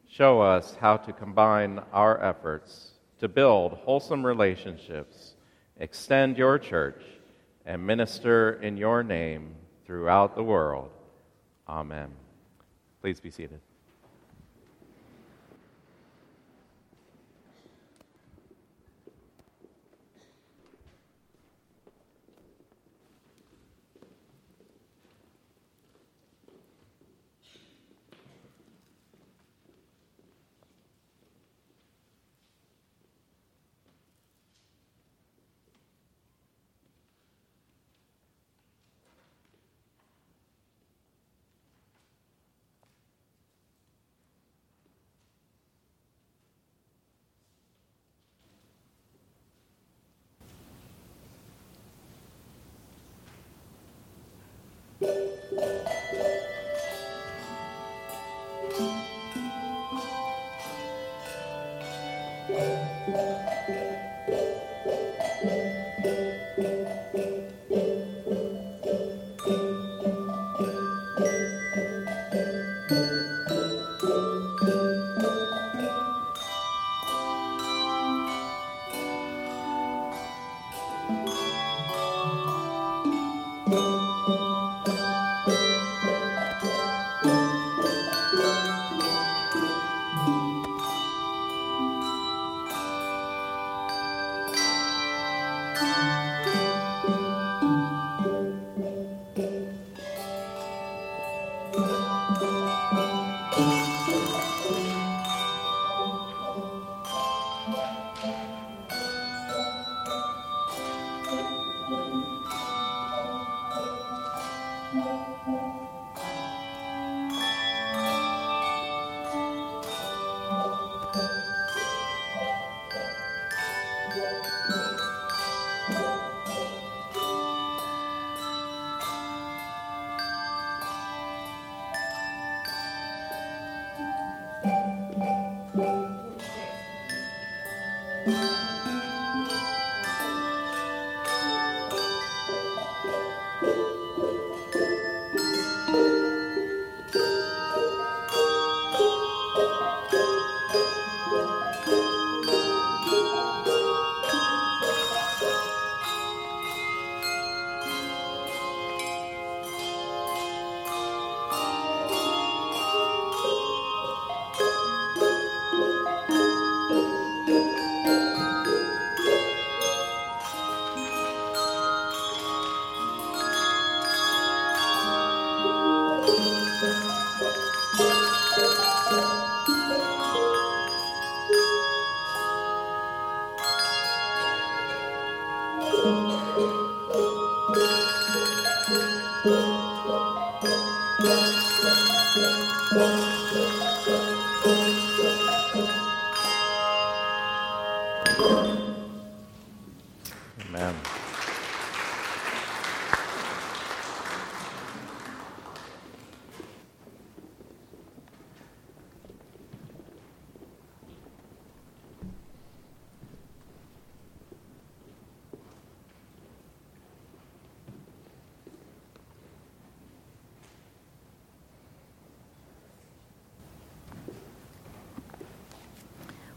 Show 0.09 0.41
us 0.41 0.77
how 0.81 0.97
to 0.97 1.13
combine 1.13 1.81
our 1.93 2.21
efforts 2.21 2.91
to 3.21 3.29
build 3.29 3.75
wholesome 3.85 4.27
relationships, 4.27 5.35
extend 5.79 6.37
your 6.37 6.59
church, 6.59 7.05
and 7.65 7.87
minister 7.87 8.61
in 8.63 8.77
your 8.77 9.03
name 9.03 9.55
throughout 9.87 10.35
the 10.35 10.43
world. 10.43 10.91
Amen. 11.69 12.11
Please 13.01 13.21
be 13.21 13.31
seated. 13.31 13.61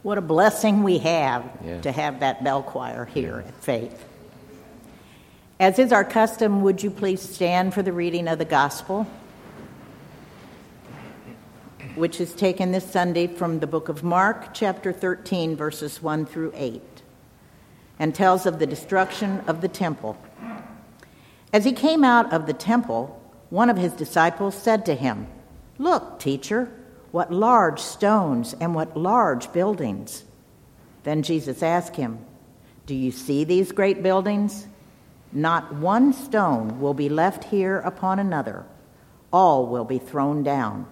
What 0.08 0.18
a 0.18 0.22
blessing 0.22 0.84
we 0.84 1.00
have 1.00 1.44
yeah. 1.62 1.82
to 1.82 1.92
have 1.92 2.22
that 2.22 2.42
bell 2.42 2.64
choir 2.64 3.04
here 3.04 3.44
at 3.46 3.54
Faith. 3.62 4.06
As 5.60 5.80
is 5.80 5.92
our 5.92 6.06
custom, 6.06 6.62
would 6.62 6.82
you 6.82 6.90
please 6.90 7.22
stand 7.22 7.74
for 7.74 7.84
the 7.84 7.92
reading 7.92 8.30
of 8.30 8.40
the 8.40 8.46
gospel, 8.46 9.06
which 11.96 12.22
is 12.22 12.32
taken 12.34 12.72
this 12.72 12.90
Sunday 12.90 13.28
from 13.28 13.60
the 13.60 13.68
book 13.68 13.90
of 13.90 14.02
Mark, 14.02 14.54
chapter 14.54 14.94
13, 14.94 15.58
verses 15.58 16.02
1 16.02 16.26
through 16.26 16.54
8, 16.56 16.82
and 18.00 18.16
tells 18.16 18.46
of 18.46 18.60
the 18.60 18.66
destruction 18.66 19.42
of 19.42 19.60
the 19.60 19.68
temple. 19.68 20.18
As 21.52 21.66
he 21.66 21.74
came 21.74 22.06
out 22.06 22.32
of 22.32 22.46
the 22.46 22.54
temple, 22.54 23.22
one 23.50 23.70
of 23.70 23.76
his 23.76 23.92
disciples 23.92 24.56
said 24.56 24.86
to 24.86 24.96
him, 24.96 25.28
Look, 25.78 26.18
teacher, 26.18 26.72
what 27.18 27.34
large 27.34 27.80
stones 27.80 28.54
and 28.62 28.76
what 28.76 28.96
large 28.96 29.52
buildings. 29.52 30.24
Then 31.02 31.24
Jesus 31.24 31.64
asked 31.64 31.96
him, 31.96 32.20
Do 32.86 32.94
you 32.94 33.10
see 33.10 33.44
these 33.44 33.72
great 33.72 34.04
buildings? 34.04 34.68
Not 35.34 35.74
one 35.74 36.14
stone 36.14 36.80
will 36.80 36.94
be 36.94 37.10
left 37.10 37.46
here 37.46 37.80
upon 37.80 38.20
another, 38.20 38.68
all 39.34 39.66
will 39.66 39.84
be 39.84 39.98
thrown 39.98 40.44
down. 40.44 40.86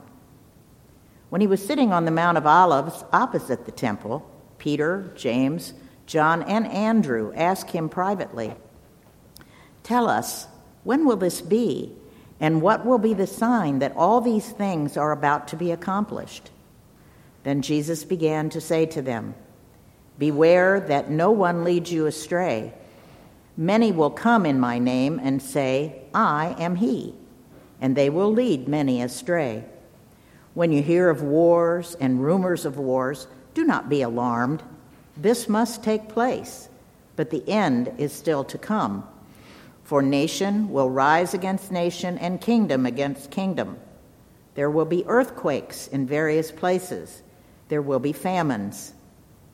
When 1.29 1.41
he 1.41 1.47
was 1.47 1.63
sitting 1.63 1.93
on 1.93 2.05
the 2.05 2.11
Mount 2.11 2.39
of 2.39 2.47
Olives 2.47 3.03
opposite 3.13 3.67
the 3.67 3.71
temple, 3.71 4.27
Peter, 4.57 5.13
James, 5.15 5.75
John, 6.07 6.41
and 6.41 6.65
Andrew 6.65 7.33
asked 7.35 7.69
him 7.69 7.88
privately, 7.88 8.55
Tell 9.83 10.09
us, 10.09 10.47
When 10.83 11.05
will 11.05 11.17
this 11.17 11.41
be? 11.41 11.95
And 12.39 12.61
what 12.61 12.85
will 12.85 12.97
be 12.97 13.13
the 13.13 13.27
sign 13.27 13.79
that 13.79 13.95
all 13.95 14.21
these 14.21 14.49
things 14.49 14.97
are 14.97 15.11
about 15.11 15.47
to 15.49 15.55
be 15.55 15.71
accomplished? 15.71 16.51
Then 17.43 17.61
Jesus 17.61 18.03
began 18.03 18.49
to 18.49 18.59
say 18.59 18.85
to 18.87 19.01
them, 19.01 19.35
Beware 20.17 20.79
that 20.81 21.09
no 21.09 21.31
one 21.31 21.63
leads 21.63 21.91
you 21.91 22.05
astray. 22.05 22.73
Many 23.57 23.91
will 23.91 24.09
come 24.09 24.45
in 24.45 24.59
my 24.59 24.79
name 24.79 25.19
and 25.21 25.41
say, 25.41 26.01
I 26.13 26.55
am 26.57 26.75
he, 26.75 27.13
and 27.79 27.95
they 27.95 28.09
will 28.09 28.31
lead 28.31 28.67
many 28.67 29.01
astray. 29.01 29.63
When 30.53 30.71
you 30.71 30.81
hear 30.81 31.09
of 31.09 31.21
wars 31.21 31.95
and 31.99 32.23
rumors 32.23 32.65
of 32.65 32.77
wars, 32.77 33.27
do 33.53 33.63
not 33.63 33.89
be 33.89 34.01
alarmed. 34.01 34.63
This 35.17 35.47
must 35.47 35.83
take 35.83 36.09
place, 36.09 36.69
but 37.15 37.29
the 37.29 37.47
end 37.49 37.93
is 37.97 38.11
still 38.11 38.43
to 38.45 38.57
come. 38.57 39.07
For 39.85 40.01
nation 40.01 40.71
will 40.71 40.89
rise 40.89 41.35
against 41.35 41.71
nation 41.71 42.17
and 42.17 42.41
kingdom 42.41 42.87
against 42.87 43.29
kingdom. 43.29 43.77
There 44.55 44.71
will 44.71 44.85
be 44.85 45.05
earthquakes 45.05 45.87
in 45.87 46.07
various 46.07 46.51
places. 46.51 47.21
There 47.69 47.83
will 47.83 47.99
be 47.99 48.11
famines. 48.11 48.95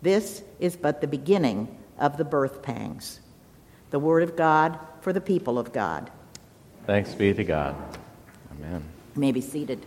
This 0.01 0.41
is 0.59 0.77
but 0.77 1.01
the 1.01 1.07
beginning 1.07 1.77
of 1.99 2.15
the 2.15 2.23
birth 2.23 2.61
pangs. 2.61 3.19
The 3.89 3.99
word 3.99 4.23
of 4.23 4.37
God 4.37 4.79
for 5.01 5.11
the 5.11 5.19
people 5.19 5.59
of 5.59 5.73
God. 5.73 6.09
Thanks 6.87 7.13
be 7.13 7.33
to 7.33 7.43
God. 7.43 7.75
Amen. 8.53 8.85
You 9.15 9.19
may 9.19 9.33
be 9.33 9.41
seated. 9.41 9.85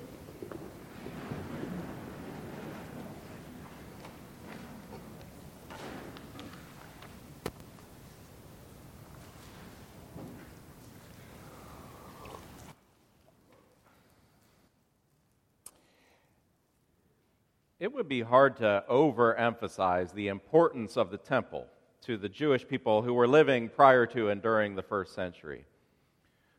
It 17.85 17.93
would 17.93 18.09
be 18.09 18.23
hard 18.23 18.57
to 18.57 18.83
overemphasize 18.89 20.15
the 20.15 20.29
importance 20.29 20.97
of 20.97 21.11
the 21.11 21.19
temple 21.19 21.67
to 22.07 22.17
the 22.17 22.31
Jewish 22.31 22.67
people 22.67 23.03
who 23.03 23.13
were 23.13 23.29
living 23.29 23.69
prior 23.69 24.07
to 24.07 24.31
and 24.31 24.41
during 24.41 24.75
the 24.75 24.83
first 24.83 25.15
century. 25.15 25.67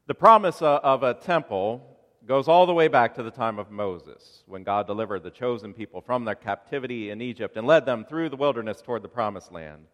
The 0.06 0.14
promise 0.14 0.62
of 0.62 1.02
a 1.02 1.16
temple 1.16 1.98
goes 2.28 2.48
all 2.48 2.68
the 2.68 2.76
way 2.76 2.88
back 2.90 3.16
to 3.16 3.24
the 3.24 3.32
time 3.32 3.58
of 3.58 3.72
Moses, 3.72 4.44
when 4.46 4.62
God 4.62 4.86
delivered 4.86 5.24
the 5.24 5.32
chosen 5.32 5.74
people 5.74 6.00
from 6.00 6.26
their 6.26 6.36
captivity 6.36 7.10
in 7.10 7.22
Egypt 7.22 7.58
and 7.58 7.66
led 7.66 7.88
them 7.88 8.06
through 8.06 8.30
the 8.30 8.36
wilderness 8.36 8.84
toward 8.84 9.02
the 9.02 9.10
promised 9.10 9.52
land. 9.52 9.88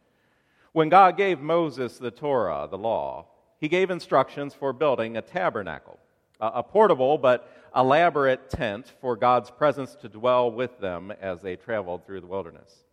When 0.73 0.89
God 0.89 1.15
gave 1.15 1.39
Moses 1.39 1.97
the 1.97 2.11
Torah, 2.11 2.67
the 2.69 2.77
law, 2.77 3.27
he 3.57 3.69
gave 3.69 3.89
instructions 3.89 4.53
for 4.53 4.73
building 4.73 5.15
a 5.15 5.21
tabernacle, 5.21 5.97
a 6.41 6.63
portable 6.63 7.17
but 7.17 7.49
elaborate 7.75 8.49
tent 8.49 8.91
for 8.99 9.15
God's 9.15 9.51
presence 9.51 9.95
to 9.95 10.09
dwell 10.09 10.51
with 10.51 10.79
them 10.79 11.13
as 11.21 11.41
they 11.41 11.55
traveled 11.55 12.05
through 12.05 12.21
the 12.21 12.27
wilderness. 12.27 12.83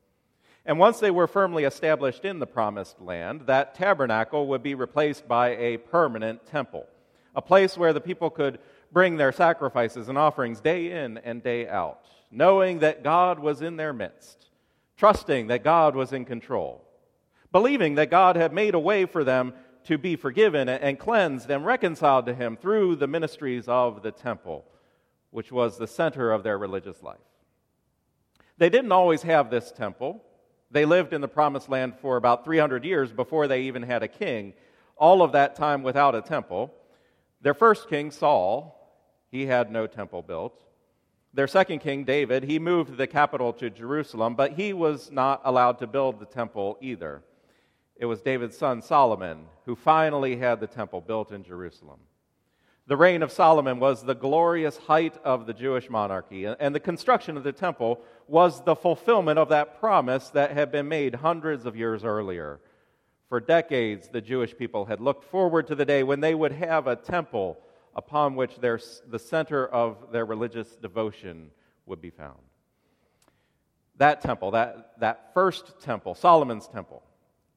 And 0.67 0.79
once 0.79 1.01
they 1.01 1.11
were 1.11 1.27
firmly 1.27 1.65
established 1.65 2.25
in 2.27 2.39
the 2.39 2.47
promised 2.47 3.01
land, 3.01 3.43
that 3.47 3.75
tabernacle 3.75 4.49
would 4.49 4.63
be 4.63 4.75
replaced 4.75 5.27
by 5.27 5.57
a 5.57 5.79
permanent 5.79 6.47
temple, 6.47 6.87
a 7.35 7.41
place 7.41 7.79
where 7.79 7.95
the 7.95 8.03
people 8.03 8.29
could 8.29 8.59
bring 8.93 9.17
their 9.17 9.33
sacrifices 9.33 10.09
and 10.09 10.19
offerings 10.19 10.61
day 10.61 10.91
in 10.91 11.19
and 11.19 11.43
day 11.43 11.67
out, 11.67 12.01
knowing 12.31 12.81
that 12.81 13.03
God 13.03 13.39
was 13.39 13.63
in 13.63 13.77
their 13.77 13.95
midst, 13.95 14.51
trusting 14.99 15.47
that 15.47 15.65
God 15.65 15.97
was 15.97 16.13
in 16.13 16.27
control, 16.27 16.85
believing 17.51 17.95
that 17.95 18.11
God 18.11 18.37
had 18.37 18.53
made 18.53 18.75
a 18.75 18.79
way 18.79 19.07
for 19.07 19.25
them 19.25 19.55
to 19.89 19.97
be 19.97 20.17
forgiven 20.17 20.69
and 20.69 20.99
cleansed 20.99 21.51
and 21.51 21.65
reconciled 21.65 22.27
to 22.27 22.35
Him 22.35 22.59
through 22.59 22.97
the 22.97 23.07
ministries 23.07 23.67
of 23.69 24.03
the 24.03 24.11
temple, 24.11 24.67
which 25.31 25.51
was 25.51 25.79
the 25.79 25.87
center 25.87 26.31
of 26.31 26.43
their 26.43 26.59
religious 26.59 27.03
life. 27.03 27.17
They 28.59 28.69
didn't 28.69 28.93
always 28.93 29.23
have 29.23 29.49
this 29.49 29.73
temple. 29.73 30.23
They 30.71 30.85
lived 30.85 31.15
in 31.15 31.23
the 31.23 31.29
promised 31.29 31.71
land 31.71 31.95
for 32.03 32.19
about 32.19 32.45
300 32.45 32.85
years 32.85 33.13
before 33.13 33.49
they 33.49 33.63
even 33.63 33.83
had 33.83 34.03
a 34.03 34.09
king, 34.09 34.53
all 34.95 35.23
of 35.23 35.33
that 35.33 35.57
time 35.57 35.83
without 35.83 36.15
a 36.15 36.21
temple. 36.21 36.71
Their 37.41 37.55
first 37.55 37.89
king, 37.89 38.11
Saul, 38.11 38.79
he 39.31 39.47
had 39.47 39.73
no 39.73 39.87
temple 39.87 40.21
built. 40.21 40.63
Their 41.33 41.47
second 41.47 41.79
king, 41.79 42.05
David, 42.05 42.43
he 42.45 42.59
moved 42.59 42.99
the 42.99 43.07
capital 43.07 43.55
to 43.55 43.71
Jerusalem, 43.71 44.35
but 44.35 44.53
he 44.53 44.75
was 44.75 45.11
not 45.11 45.41
allowed 45.47 45.79
to 45.79 45.87
build 45.87 46.21
the 46.21 46.27
temple 46.27 46.77
either. 46.83 47.23
It 47.99 48.07
was 48.07 48.23
David's 48.23 48.57
son 48.57 48.81
Solomon 48.81 49.47
who 49.67 49.75
finally 49.75 50.37
had 50.37 50.61
the 50.61 50.67
temple 50.69 51.01
built 51.01 51.33
in 51.33 51.43
Jerusalem. 51.43 51.99
The 52.87 52.97
reign 52.97 53.23
of 53.23 53.31
Solomon 53.31 53.81
was 53.81 54.03
the 54.03 54.15
glorious 54.15 54.79
height 54.79 55.19
of 55.23 55.45
the 55.45 55.53
Jewish 55.53 55.91
monarchy, 55.91 56.47
and 56.47 56.75
the 56.75 56.81
construction 56.81 57.37
of 57.37 57.45
the 57.45 57.53
temple 57.53 58.01
was 58.27 58.65
the 58.65 58.77
fulfillment 58.77 59.39
of 59.39 59.51
that 59.51 59.79
promise 59.79 60.31
that 60.31 60.53
had 60.53 60.73
been 60.73 60.89
made 60.89 61.17
hundreds 61.17 61.67
of 61.67 61.77
years 61.77 62.03
earlier. 62.03 62.61
For 63.29 63.41
decades, 63.41 64.09
the 64.09 64.23
Jewish 64.23 64.57
people 64.57 64.87
had 64.87 65.01
looked 65.01 65.25
forward 65.25 65.67
to 65.67 65.75
the 65.75 65.85
day 65.85 66.03
when 66.03 66.21
they 66.21 66.35
would 66.35 66.53
have 66.53 66.87
a 66.87 66.97
temple 66.97 67.61
upon 67.95 68.37
which 68.37 68.57
their, 68.57 68.81
the 69.07 69.19
center 69.19 69.67
of 69.67 70.11
their 70.11 70.25
religious 70.25 70.77
devotion 70.77 71.51
would 71.85 72.01
be 72.01 72.11
found. 72.11 72.39
That 73.97 74.23
temple, 74.23 74.53
that, 74.53 74.95
that 75.01 75.35
first 75.35 75.79
temple, 75.81 76.15
Solomon's 76.15 76.69
temple, 76.69 77.03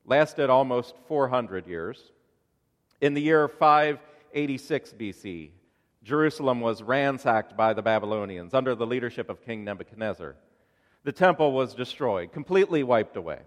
lasted 0.05 0.49
almost 0.49 0.95
400 1.07 1.67
years. 1.67 2.11
In 2.99 3.13
the 3.13 3.21
year 3.21 3.47
586 3.47 4.93
BC, 4.93 5.51
Jerusalem 6.03 6.61
was 6.61 6.81
ransacked 6.81 7.55
by 7.55 7.73
the 7.73 7.81
Babylonians 7.81 8.53
under 8.53 8.75
the 8.75 8.87
leadership 8.87 9.29
of 9.29 9.43
King 9.43 9.63
Nebuchadnezzar. 9.63 10.35
The 11.03 11.11
temple 11.11 11.51
was 11.51 11.73
destroyed, 11.73 12.31
completely 12.31 12.83
wiped 12.83 13.17
away. 13.17 13.39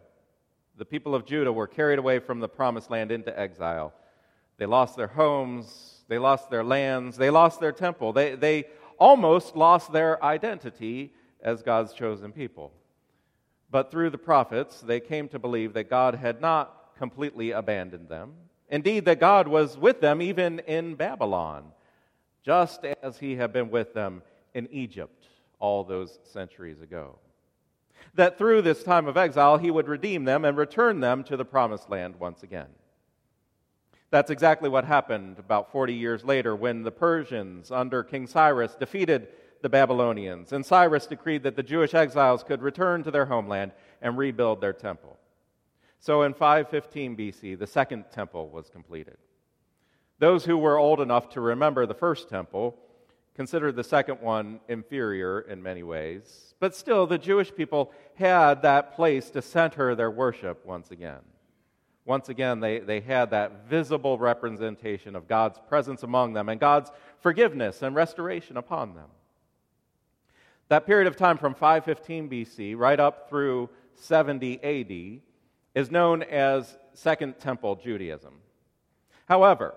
The 0.76 0.84
people 0.84 1.14
of 1.14 1.24
Judah 1.24 1.52
were 1.52 1.66
carried 1.66 1.98
away 1.98 2.18
from 2.18 2.40
the 2.40 2.48
promised 2.48 2.90
land 2.90 3.12
into 3.12 3.36
exile. 3.38 3.92
They 4.56 4.66
lost 4.66 4.96
their 4.96 5.08
homes, 5.08 6.04
they 6.08 6.18
lost 6.18 6.50
their 6.50 6.64
lands, 6.64 7.16
they 7.16 7.30
lost 7.30 7.60
their 7.60 7.72
temple. 7.72 8.12
They, 8.12 8.34
they 8.34 8.64
almost 8.98 9.56
lost 9.56 9.92
their 9.92 10.22
identity 10.22 11.12
as 11.42 11.62
God's 11.62 11.92
chosen 11.92 12.32
people. 12.32 12.72
But 13.70 13.90
through 13.90 14.10
the 14.10 14.18
prophets, 14.18 14.80
they 14.80 15.00
came 15.00 15.28
to 15.28 15.38
believe 15.38 15.72
that 15.72 15.90
God 15.90 16.14
had 16.14 16.40
not 16.40 16.94
completely 16.96 17.50
abandoned 17.50 18.08
them. 18.08 18.34
Indeed, 18.68 19.04
that 19.04 19.20
God 19.20 19.48
was 19.48 19.76
with 19.76 20.00
them 20.00 20.22
even 20.22 20.60
in 20.60 20.94
Babylon, 20.94 21.64
just 22.44 22.84
as 22.84 23.18
he 23.18 23.36
had 23.36 23.52
been 23.52 23.70
with 23.70 23.94
them 23.94 24.22
in 24.54 24.68
Egypt 24.70 25.26
all 25.58 25.84
those 25.84 26.18
centuries 26.24 26.80
ago. 26.80 27.18
That 28.14 28.38
through 28.38 28.62
this 28.62 28.82
time 28.82 29.06
of 29.06 29.16
exile, 29.16 29.58
he 29.58 29.70
would 29.70 29.88
redeem 29.88 30.24
them 30.24 30.44
and 30.44 30.56
return 30.56 31.00
them 31.00 31.24
to 31.24 31.36
the 31.36 31.44
promised 31.44 31.90
land 31.90 32.16
once 32.16 32.42
again. 32.42 32.68
That's 34.10 34.30
exactly 34.30 34.68
what 34.68 34.84
happened 34.84 35.40
about 35.40 35.72
40 35.72 35.94
years 35.94 36.24
later 36.24 36.54
when 36.54 36.82
the 36.82 36.92
Persians, 36.92 37.72
under 37.72 38.04
King 38.04 38.28
Cyrus, 38.28 38.76
defeated 38.76 39.28
the 39.64 39.70
Babylonians, 39.70 40.52
and 40.52 40.64
Cyrus 40.64 41.06
decreed 41.06 41.44
that 41.44 41.56
the 41.56 41.62
Jewish 41.62 41.94
exiles 41.94 42.44
could 42.44 42.60
return 42.60 43.02
to 43.02 43.10
their 43.10 43.24
homeland 43.24 43.72
and 44.02 44.18
rebuild 44.18 44.60
their 44.60 44.74
temple. 44.74 45.18
So 46.00 46.20
in 46.20 46.34
515 46.34 47.16
BC, 47.16 47.58
the 47.58 47.66
second 47.66 48.04
temple 48.12 48.50
was 48.50 48.68
completed. 48.68 49.16
Those 50.18 50.44
who 50.44 50.58
were 50.58 50.76
old 50.76 51.00
enough 51.00 51.30
to 51.30 51.40
remember 51.40 51.86
the 51.86 51.94
first 51.94 52.28
temple 52.28 52.76
considered 53.34 53.74
the 53.74 53.82
second 53.82 54.20
one 54.20 54.60
inferior 54.68 55.40
in 55.40 55.62
many 55.62 55.82
ways, 55.82 56.54
but 56.60 56.76
still 56.76 57.06
the 57.06 57.16
Jewish 57.16 57.50
people 57.54 57.90
had 58.16 58.60
that 58.60 58.94
place 58.94 59.30
to 59.30 59.40
center 59.40 59.94
their 59.94 60.10
worship 60.10 60.66
once 60.66 60.90
again. 60.90 61.22
Once 62.04 62.28
again, 62.28 62.60
they, 62.60 62.80
they 62.80 63.00
had 63.00 63.30
that 63.30 63.66
visible 63.66 64.18
representation 64.18 65.16
of 65.16 65.26
God's 65.26 65.58
presence 65.70 66.02
among 66.02 66.34
them 66.34 66.50
and 66.50 66.60
God's 66.60 66.90
forgiveness 67.20 67.80
and 67.80 67.94
restoration 67.96 68.58
upon 68.58 68.94
them. 68.94 69.08
That 70.68 70.86
period 70.86 71.06
of 71.06 71.16
time 71.16 71.36
from 71.36 71.54
515 71.54 72.30
BC 72.30 72.76
right 72.76 72.98
up 72.98 73.28
through 73.28 73.68
70 73.96 74.62
AD 74.62 75.20
is 75.74 75.90
known 75.90 76.22
as 76.22 76.76
Second 76.94 77.38
Temple 77.38 77.76
Judaism. 77.76 78.34
However, 79.26 79.74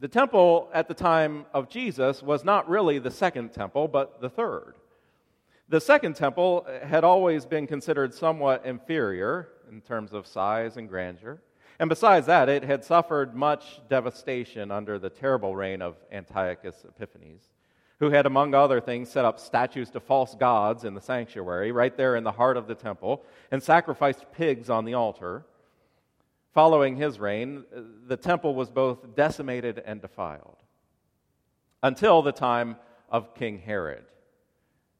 the 0.00 0.08
temple 0.08 0.68
at 0.74 0.88
the 0.88 0.94
time 0.94 1.46
of 1.54 1.70
Jesus 1.70 2.22
was 2.22 2.44
not 2.44 2.68
really 2.68 2.98
the 2.98 3.10
second 3.10 3.52
temple, 3.52 3.88
but 3.88 4.20
the 4.20 4.28
third. 4.28 4.74
The 5.68 5.80
second 5.80 6.16
temple 6.16 6.66
had 6.82 7.02
always 7.02 7.46
been 7.46 7.66
considered 7.66 8.12
somewhat 8.12 8.66
inferior 8.66 9.48
in 9.70 9.80
terms 9.80 10.12
of 10.12 10.26
size 10.26 10.76
and 10.76 10.88
grandeur. 10.88 11.40
And 11.78 11.88
besides 11.88 12.26
that, 12.26 12.48
it 12.48 12.62
had 12.62 12.84
suffered 12.84 13.34
much 13.34 13.80
devastation 13.88 14.70
under 14.70 14.98
the 14.98 15.10
terrible 15.10 15.56
reign 15.56 15.80
of 15.80 15.96
Antiochus 16.12 16.84
Epiphanes 16.86 17.48
who 17.98 18.10
had, 18.10 18.26
among 18.26 18.54
other 18.54 18.80
things, 18.80 19.08
set 19.08 19.24
up 19.24 19.38
statues 19.38 19.90
to 19.90 20.00
false 20.00 20.34
gods 20.34 20.84
in 20.84 20.94
the 20.94 21.00
sanctuary, 21.00 21.72
right 21.72 21.96
there 21.96 22.16
in 22.16 22.24
the 22.24 22.32
heart 22.32 22.56
of 22.56 22.66
the 22.66 22.74
temple, 22.74 23.24
and 23.50 23.62
sacrificed 23.62 24.26
pigs 24.32 24.68
on 24.68 24.84
the 24.84 24.94
altar. 24.94 25.44
Following 26.52 26.96
his 26.96 27.18
reign, 27.18 27.64
the 28.06 28.16
temple 28.16 28.54
was 28.54 28.70
both 28.70 29.14
decimated 29.14 29.82
and 29.84 30.00
defiled 30.00 30.56
until 31.82 32.22
the 32.22 32.32
time 32.32 32.76
of 33.10 33.34
King 33.34 33.58
Herod. 33.58 34.04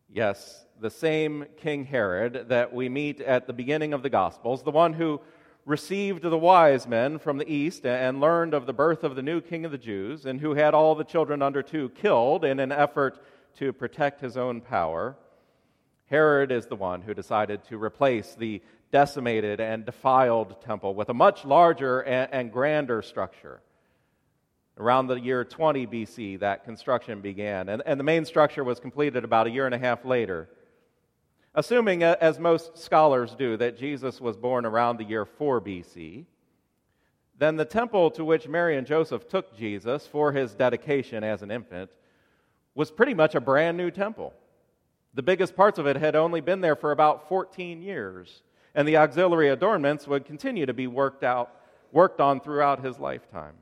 Yes, 0.09 0.65
the 0.81 0.91
same 0.91 1.47
King 1.57 1.85
Herod 1.85 2.49
that 2.49 2.73
we 2.73 2.89
meet 2.89 3.21
at 3.21 3.47
the 3.47 3.53
beginning 3.53 3.93
of 3.93 4.03
the 4.03 4.11
Gospels, 4.11 4.63
the 4.63 4.71
one 4.71 4.93
who 4.93 5.21
received 5.66 6.22
the 6.22 6.38
wise 6.38 6.87
men 6.87 7.18
from 7.18 7.38
the 7.38 7.52
east 7.52 7.85
and 7.85 8.20
learned 8.20 8.55
of 8.55 8.66
the 8.66 8.72
birth 8.72 9.02
of 9.02 9.16
the 9.16 9.22
new 9.22 9.40
king 9.40 9.64
of 9.64 9.72
the 9.72 9.76
Jews, 9.76 10.24
and 10.24 10.40
who 10.40 10.55
had 10.55 10.72
all 10.72 10.94
the 10.94 11.05
children 11.05 11.42
under 11.42 11.61
two 11.61 11.90
killed 11.90 12.44
in 12.44 12.61
an 12.61 12.70
effort 12.70 13.22
to 13.57 13.72
protect 13.72 14.20
his 14.20 14.37
own 14.37 14.61
power. 14.61 15.16
Herod 16.07 16.52
is 16.52 16.66
the 16.66 16.76
one 16.76 17.02
who 17.02 17.14
decided 17.14 17.64
to 17.64 17.83
replace 17.83 18.37
the 18.37 18.62
decimated 18.92 19.61
and 19.61 19.85
defiled 19.85 20.62
temple 20.62 20.94
with 20.94 21.09
a 21.09 21.14
much 21.14 21.44
larger 21.44 22.00
and, 22.00 22.52
grander 22.52 23.02
structure. 23.02 23.61
Around 24.79 25.09
the 25.09 25.20
year 25.20 25.44
20 25.44 25.87
BC, 25.88 26.40
that 26.40 26.64
construction 26.64 27.20
began, 27.20 27.68
and, 27.68 27.98
the 27.98 28.05
main 28.05 28.24
structure 28.24 28.62
was 28.62 28.79
completed 28.79 29.24
about 29.24 29.48
a 29.48 29.50
year 29.50 29.66
and 29.66 29.74
a 29.74 29.79
half 29.79 30.05
later. 30.05 30.48
Assuming, 31.59 32.05
uh, 32.05 32.16
as 32.21 32.38
most 32.38 32.77
scholars 32.77 33.35
do, 33.35 33.57
that 33.57 33.79
Jesus 33.79 34.21
was 34.21 34.37
born 34.37 34.66
around 34.66 34.99
the 34.99 35.05
year 35.05 35.25
4 35.25 35.62
BC, 35.62 36.27
then 37.38 37.57
the 37.57 37.64
temple 37.64 38.11
to 38.11 38.27
which 38.27 38.47
Mary 38.47 38.77
and 38.77 38.87
Joseph 38.87 39.27
took 39.27 39.57
Jesus 39.57 40.07
for 40.07 40.33
his 40.33 40.55
dedication 40.55 41.25
as 41.25 41.40
an 41.40 41.51
infant 41.51 41.90
was 42.75 42.90
pretty 42.90 43.14
much 43.14 43.35
a 43.35 43.40
brand 43.40 43.79
new 43.79 43.90
temple. 43.90 44.35
The 45.14 45.23
biggest 45.23 45.57
parts 45.57 45.79
of 45.79 45.87
it 45.87 45.97
had 45.97 46.14
only 46.14 46.42
been 46.42 46.61
there 46.61 46.77
for 46.77 46.92
about 46.92 47.27
14 47.27 47.81
years, 47.81 48.42
and 48.75 48.87
the 48.87 48.99
auxiliary 48.99 49.49
adornments 49.49 50.07
would 50.07 50.27
continue 50.27 50.66
to 50.66 50.75
be 50.75 50.87
worked 50.87 51.25
out, 51.25 51.51
worked 51.90 52.21
on 52.21 52.40
throughout 52.40 52.85
his 52.85 52.99
lifetime. 52.99 53.55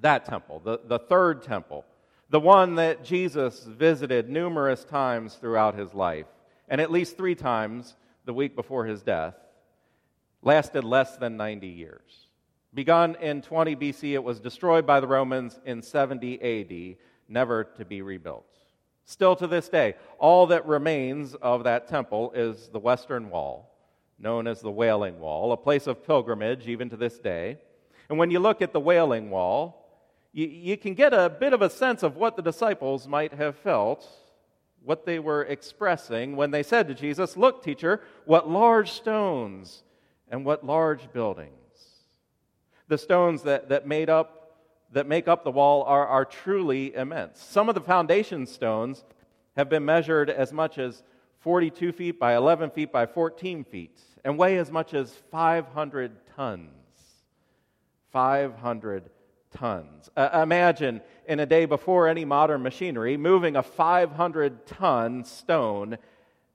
That 0.00 0.24
temple, 0.24 0.60
the, 0.64 0.80
the 0.84 0.98
third 0.98 1.44
temple, 1.44 1.84
the 2.30 2.40
one 2.40 2.74
that 2.76 3.04
Jesus 3.04 3.62
visited 3.62 4.28
numerous 4.28 4.84
times 4.84 5.34
throughout 5.34 5.76
his 5.76 5.94
life, 5.94 6.26
and 6.70 6.80
at 6.80 6.92
least 6.92 7.16
three 7.16 7.34
times 7.34 7.96
the 8.24 8.32
week 8.32 8.54
before 8.54 8.86
his 8.86 9.02
death, 9.02 9.34
lasted 10.40 10.84
less 10.84 11.16
than 11.16 11.36
90 11.36 11.66
years. 11.66 12.28
Begun 12.72 13.16
in 13.16 13.42
20 13.42 13.74
BC, 13.74 14.12
it 14.12 14.22
was 14.22 14.38
destroyed 14.38 14.86
by 14.86 15.00
the 15.00 15.08
Romans 15.08 15.58
in 15.66 15.82
70 15.82 16.40
AD, 16.40 16.96
never 17.28 17.64
to 17.64 17.84
be 17.84 18.00
rebuilt. 18.00 18.46
Still 19.04 19.34
to 19.36 19.48
this 19.48 19.68
day, 19.68 19.96
all 20.18 20.46
that 20.46 20.64
remains 20.66 21.34
of 21.34 21.64
that 21.64 21.88
temple 21.88 22.30
is 22.32 22.68
the 22.68 22.78
western 22.78 23.28
wall, 23.28 23.76
known 24.20 24.46
as 24.46 24.60
the 24.60 24.70
Wailing 24.70 25.18
Wall, 25.18 25.50
a 25.50 25.56
place 25.56 25.88
of 25.88 26.06
pilgrimage 26.06 26.68
even 26.68 26.88
to 26.90 26.96
this 26.96 27.18
day. 27.18 27.58
And 28.08 28.18
when 28.18 28.30
you 28.30 28.38
look 28.38 28.62
at 28.62 28.72
the 28.72 28.78
Wailing 28.78 29.30
Wall, 29.30 29.76
you, 30.32 30.46
you 30.46 30.76
can 30.76 30.94
get 30.94 31.12
a 31.12 31.28
bit 31.28 31.52
of 31.52 31.62
a 31.62 31.70
sense 31.70 32.04
of 32.04 32.16
what 32.16 32.36
the 32.36 32.42
disciples 32.42 33.08
might 33.08 33.34
have 33.34 33.56
felt 33.56 34.08
what 34.84 35.04
they 35.04 35.18
were 35.18 35.42
expressing 35.44 36.36
when 36.36 36.50
they 36.50 36.62
said 36.62 36.88
to 36.88 36.94
Jesus, 36.94 37.36
Look, 37.36 37.62
teacher, 37.62 38.00
what 38.24 38.48
large 38.48 38.90
stones 38.92 39.82
and 40.28 40.44
what 40.44 40.64
large 40.64 41.12
buildings. 41.12 41.50
The 42.88 42.98
stones 42.98 43.42
that, 43.42 43.68
that, 43.68 43.86
made 43.86 44.10
up, 44.10 44.58
that 44.92 45.06
make 45.06 45.28
up 45.28 45.44
the 45.44 45.50
wall 45.50 45.84
are, 45.84 46.06
are 46.06 46.24
truly 46.24 46.94
immense. 46.94 47.40
Some 47.40 47.68
of 47.68 47.74
the 47.74 47.80
foundation 47.80 48.46
stones 48.46 49.04
have 49.56 49.68
been 49.68 49.84
measured 49.84 50.30
as 50.30 50.52
much 50.52 50.78
as 50.78 51.02
42 51.40 51.92
feet 51.92 52.18
by 52.18 52.36
11 52.36 52.70
feet 52.70 52.92
by 52.92 53.06
14 53.06 53.64
feet 53.64 53.98
and 54.24 54.38
weigh 54.38 54.58
as 54.58 54.70
much 54.70 54.94
as 54.94 55.12
500 55.30 56.12
tons. 56.36 56.70
500 58.12 59.08
tons. 59.56 60.10
Uh, 60.16 60.40
imagine 60.42 61.00
in 61.26 61.40
a 61.40 61.46
day 61.46 61.64
before 61.64 62.08
any 62.08 62.24
modern 62.24 62.62
machinery 62.62 63.16
moving 63.16 63.56
a 63.56 63.62
500 63.62 64.66
ton 64.66 65.24
stone 65.24 65.98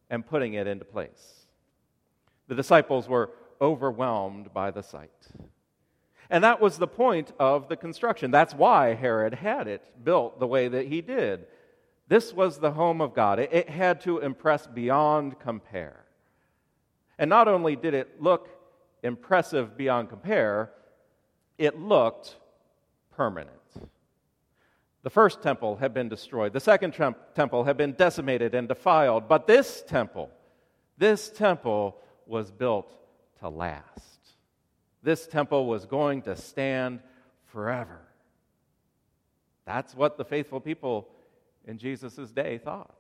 and 0.10 0.26
putting 0.26 0.54
it 0.54 0.68
into 0.68 0.86
place. 0.86 1.46
The 2.48 2.56
disciples 2.56 3.08
were 3.08 3.32
overwhelmed 3.62 4.54
by 4.54 4.72
the 4.72 4.84
sight. 4.84 5.12
And 6.30 6.44
that 6.44 6.60
was 6.60 6.78
the 6.78 6.88
point 6.88 7.32
of 7.40 7.70
the 7.70 7.78
construction. 7.78 8.32
That's 8.32 8.54
why 8.54 8.94
Herod 8.96 9.34
had 9.34 9.68
it 9.68 9.84
built 10.04 10.40
the 10.40 10.48
way 10.48 10.68
that 10.68 10.88
he 10.88 11.02
did. 11.02 11.46
This 12.08 12.34
was 12.34 12.60
the 12.60 12.72
home 12.72 13.02
of 13.02 13.14
God. 13.14 13.40
It, 13.40 13.54
it 13.54 13.70
had 13.70 14.02
to 14.02 14.20
impress 14.20 14.68
beyond 14.68 15.40
compare. 15.40 16.06
And 17.18 17.30
not 17.30 17.48
only 17.48 17.76
did 17.76 17.94
it 17.94 18.22
look 18.22 18.50
impressive 19.04 19.78
beyond 19.78 20.10
compare, 20.10 20.72
it 21.58 21.80
looked 21.80 22.36
permanent. 23.16 23.52
The 25.04 25.10
first 25.10 25.42
temple 25.42 25.76
had 25.76 25.94
been 25.94 26.10
destroyed, 26.10 26.54
the 26.54 26.60
second 26.60 26.94
temple 27.36 27.64
had 27.64 27.78
been 27.78 27.94
decimated 27.94 28.56
and 28.56 28.68
defiled, 28.68 29.28
but 29.28 29.46
this 29.46 29.84
temple, 29.88 30.32
this 30.98 31.30
temple 31.30 31.98
was 32.26 32.52
built 32.52 32.92
to 33.40 33.50
last. 33.50 34.20
This 35.04 35.28
temple 35.28 35.68
was 35.68 35.86
going 35.86 36.24
to 36.24 36.36
stand 36.36 37.02
forever. 37.46 38.02
That's 39.66 39.94
what 39.94 40.18
the 40.18 40.26
faithful 40.26 40.60
people 40.60 41.08
in 41.66 41.78
Jesus' 41.78 42.32
day 42.32 42.58
thought. 42.58 43.00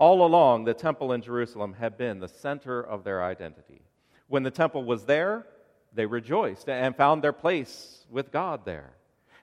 All 0.00 0.24
along, 0.24 0.64
the 0.64 0.74
temple 0.74 1.12
in 1.12 1.22
Jerusalem 1.22 1.74
had 1.74 1.96
been 1.96 2.20
the 2.20 2.28
center 2.28 2.80
of 2.80 3.04
their 3.04 3.22
identity. 3.22 3.82
When 4.28 4.42
the 4.42 4.50
temple 4.50 4.84
was 4.84 5.04
there, 5.04 5.46
they 5.92 6.06
rejoiced 6.06 6.68
and 6.68 6.96
found 6.96 7.22
their 7.22 7.32
place 7.32 8.06
with 8.10 8.30
God 8.30 8.64
there. 8.64 8.92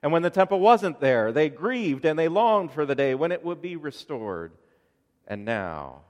And 0.02 0.12
when 0.12 0.22
the 0.22 0.30
temple 0.30 0.60
wasn't 0.60 1.00
there, 1.00 1.32
they 1.32 1.48
grieved 1.48 2.04
and 2.04 2.18
they 2.18 2.28
longed 2.28 2.72
for 2.72 2.86
the 2.86 2.94
day 2.94 3.14
when 3.14 3.32
it 3.32 3.44
would 3.44 3.60
be 3.60 3.76
restored. 3.76 4.52
And 5.26 5.44
now, 5.44 6.02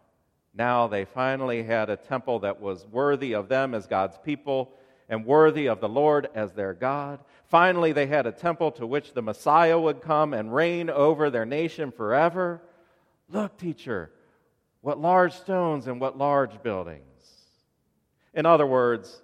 now 0.55 0.87
they 0.87 1.05
finally 1.05 1.63
had 1.63 1.89
a 1.89 1.97
temple 1.97 2.41
that 2.41 2.61
was 2.61 2.87
worthy 2.87 3.35
of 3.35 3.49
them 3.49 3.75
as 3.75 3.87
God's 3.87 4.19
people 4.19 4.73
and 5.09 5.25
worthy 5.25 5.67
of 5.67 5.81
the 5.81 5.89
Lord 5.89 6.29
as 6.35 6.53
their 6.53 6.75
God. 6.75 7.21
Finally, 7.49 7.93
they 7.93 8.07
had 8.07 8.27
a 8.27 8.33
temple 8.33 8.73
to 8.73 8.87
which 8.87 9.15
the 9.15 9.23
Messiah 9.23 9.79
would 9.79 10.03
come 10.03 10.35
and 10.35 10.55
reign 10.55 10.91
over 10.91 11.31
their 11.31 11.47
nation 11.47 11.93
forever. 11.93 12.61
Look, 13.29 13.57
teacher, 13.57 14.11
what 14.81 15.01
large 15.01 15.33
stones 15.33 15.87
and 15.87 16.01
what 16.01 16.19
large 16.19 16.63
buildings. 16.63 17.03
In 18.35 18.47
other 18.47 18.67
words, 18.67 19.23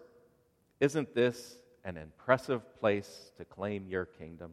isn't 0.82 1.14
this 1.14 1.58
an 1.84 1.96
impressive 1.96 2.60
place 2.80 3.30
to 3.36 3.44
claim 3.44 3.86
your 3.86 4.04
kingdom? 4.04 4.50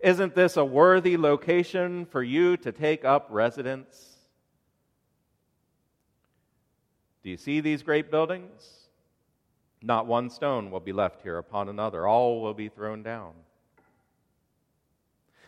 Isn't 0.00 0.34
this 0.34 0.56
a 0.56 0.64
worthy 0.64 1.16
location 1.16 2.06
for 2.06 2.24
you 2.24 2.56
to 2.56 2.72
take 2.72 3.04
up 3.04 3.28
residence? 3.30 4.16
Do 7.22 7.30
you 7.30 7.36
see 7.36 7.60
these 7.60 7.84
great 7.84 8.10
buildings? 8.10 8.88
Not 9.80 10.08
one 10.08 10.28
stone 10.28 10.72
will 10.72 10.80
be 10.80 10.92
left 10.92 11.22
here 11.22 11.38
upon 11.38 11.68
another, 11.68 12.04
all 12.04 12.42
will 12.42 12.54
be 12.54 12.68
thrown 12.68 13.04
down. 13.04 13.34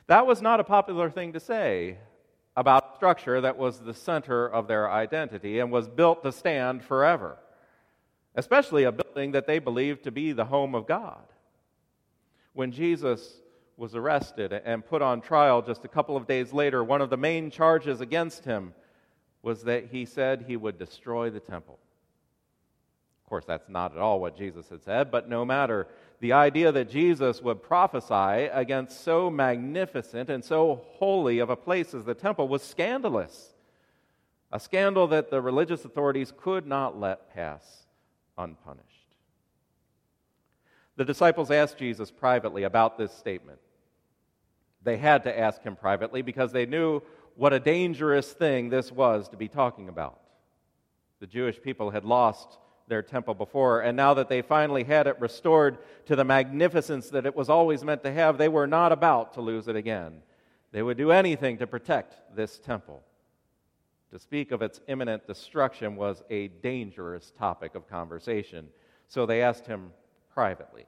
That 0.06 0.24
was 0.24 0.40
not 0.40 0.60
a 0.60 0.64
popular 0.64 1.10
thing 1.10 1.32
to 1.32 1.40
say 1.40 1.98
about 2.56 2.92
a 2.92 2.96
structure 2.96 3.40
that 3.40 3.58
was 3.58 3.80
the 3.80 3.94
center 3.94 4.48
of 4.48 4.68
their 4.68 4.88
identity 4.88 5.58
and 5.58 5.72
was 5.72 5.88
built 5.88 6.22
to 6.22 6.30
stand 6.30 6.84
forever 6.84 7.38
especially 8.34 8.84
a 8.84 8.92
building 8.92 9.32
that 9.32 9.46
they 9.46 9.58
believed 9.58 10.04
to 10.04 10.10
be 10.10 10.32
the 10.32 10.44
home 10.44 10.74
of 10.74 10.86
God. 10.86 11.24
When 12.52 12.72
Jesus 12.72 13.40
was 13.76 13.94
arrested 13.94 14.52
and 14.52 14.86
put 14.86 15.02
on 15.02 15.20
trial 15.20 15.62
just 15.62 15.84
a 15.84 15.88
couple 15.88 16.16
of 16.16 16.26
days 16.26 16.52
later, 16.52 16.82
one 16.82 17.00
of 17.00 17.10
the 17.10 17.16
main 17.16 17.50
charges 17.50 18.00
against 18.00 18.44
him 18.44 18.74
was 19.42 19.64
that 19.64 19.86
he 19.90 20.04
said 20.04 20.44
he 20.46 20.56
would 20.56 20.78
destroy 20.78 21.30
the 21.30 21.40
temple. 21.40 21.78
Of 23.24 23.28
course, 23.28 23.44
that's 23.44 23.68
not 23.68 23.92
at 23.92 23.98
all 23.98 24.20
what 24.20 24.36
Jesus 24.36 24.68
had 24.68 24.82
said, 24.82 25.10
but 25.10 25.28
no 25.28 25.44
matter. 25.44 25.88
The 26.20 26.32
idea 26.32 26.72
that 26.72 26.90
Jesus 26.90 27.42
would 27.42 27.62
prophesy 27.62 28.48
against 28.52 29.02
so 29.02 29.30
magnificent 29.30 30.30
and 30.30 30.44
so 30.44 30.82
holy 30.92 31.38
of 31.40 31.50
a 31.50 31.56
place 31.56 31.94
as 31.94 32.04
the 32.04 32.14
temple 32.14 32.48
was 32.48 32.62
scandalous. 32.62 33.54
A 34.52 34.60
scandal 34.60 35.08
that 35.08 35.30
the 35.30 35.40
religious 35.40 35.84
authorities 35.84 36.32
could 36.36 36.66
not 36.66 36.98
let 36.98 37.34
pass 37.34 37.83
unpunished. 38.38 38.88
The 40.96 41.04
disciples 41.04 41.50
asked 41.50 41.78
Jesus 41.78 42.10
privately 42.10 42.62
about 42.62 42.98
this 42.98 43.12
statement. 43.12 43.58
They 44.82 44.96
had 44.96 45.24
to 45.24 45.38
ask 45.38 45.62
him 45.62 45.76
privately 45.76 46.22
because 46.22 46.52
they 46.52 46.66
knew 46.66 47.02
what 47.36 47.52
a 47.52 47.60
dangerous 47.60 48.32
thing 48.32 48.68
this 48.68 48.92
was 48.92 49.28
to 49.28 49.36
be 49.36 49.48
talking 49.48 49.88
about. 49.88 50.20
The 51.20 51.26
Jewish 51.26 51.60
people 51.60 51.90
had 51.90 52.04
lost 52.04 52.58
their 52.86 53.02
temple 53.02 53.34
before, 53.34 53.80
and 53.80 53.96
now 53.96 54.14
that 54.14 54.28
they 54.28 54.42
finally 54.42 54.84
had 54.84 55.06
it 55.06 55.20
restored 55.20 55.78
to 56.06 56.14
the 56.14 56.24
magnificence 56.24 57.08
that 57.10 57.26
it 57.26 57.34
was 57.34 57.48
always 57.48 57.82
meant 57.82 58.04
to 58.04 58.12
have, 58.12 58.36
they 58.36 58.48
were 58.48 58.66
not 58.66 58.92
about 58.92 59.34
to 59.34 59.40
lose 59.40 59.68
it 59.68 59.74
again. 59.74 60.22
They 60.70 60.82
would 60.82 60.98
do 60.98 61.10
anything 61.10 61.58
to 61.58 61.66
protect 61.66 62.36
this 62.36 62.58
temple 62.58 63.02
To 64.14 64.20
speak 64.20 64.52
of 64.52 64.62
its 64.62 64.80
imminent 64.86 65.26
destruction 65.26 65.96
was 65.96 66.22
a 66.30 66.46
dangerous 66.46 67.32
topic 67.36 67.74
of 67.74 67.90
conversation, 67.90 68.68
so 69.08 69.26
they 69.26 69.42
asked 69.42 69.66
him 69.66 69.90
privately. 70.32 70.86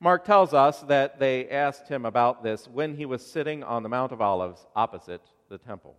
Mark 0.00 0.24
tells 0.24 0.52
us 0.52 0.80
that 0.80 1.20
they 1.20 1.48
asked 1.48 1.86
him 1.86 2.04
about 2.04 2.42
this 2.42 2.66
when 2.66 2.96
he 2.96 3.06
was 3.06 3.24
sitting 3.24 3.62
on 3.62 3.84
the 3.84 3.88
Mount 3.88 4.10
of 4.10 4.20
Olives 4.20 4.66
opposite 4.74 5.22
the 5.50 5.58
temple. 5.58 5.94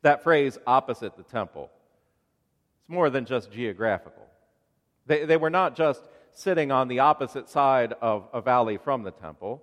That 0.00 0.22
phrase, 0.22 0.56
opposite 0.66 1.14
the 1.18 1.24
temple, 1.24 1.70
it's 2.80 2.88
more 2.88 3.10
than 3.10 3.26
just 3.26 3.52
geographical. 3.52 4.26
They, 5.04 5.26
they 5.26 5.36
were 5.36 5.50
not 5.50 5.76
just 5.76 6.00
sitting 6.32 6.72
on 6.72 6.88
the 6.88 7.00
opposite 7.00 7.50
side 7.50 7.92
of 8.00 8.26
a 8.32 8.40
valley 8.40 8.78
from 8.78 9.02
the 9.02 9.10
temple. 9.10 9.62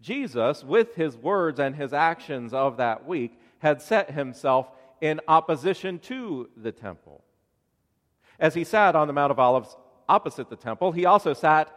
Jesus, 0.00 0.64
with 0.64 0.96
his 0.96 1.16
words 1.16 1.60
and 1.60 1.76
his 1.76 1.92
actions 1.92 2.52
of 2.52 2.78
that 2.78 3.06
week, 3.06 3.38
had 3.62 3.80
set 3.80 4.10
himself 4.10 4.68
in 5.00 5.20
opposition 5.28 6.00
to 6.00 6.50
the 6.56 6.72
temple. 6.72 7.22
As 8.40 8.54
he 8.54 8.64
sat 8.64 8.96
on 8.96 9.06
the 9.06 9.12
Mount 9.12 9.30
of 9.30 9.38
Olives 9.38 9.76
opposite 10.08 10.50
the 10.50 10.56
temple, 10.56 10.90
he 10.90 11.06
also 11.06 11.32
sat 11.32 11.72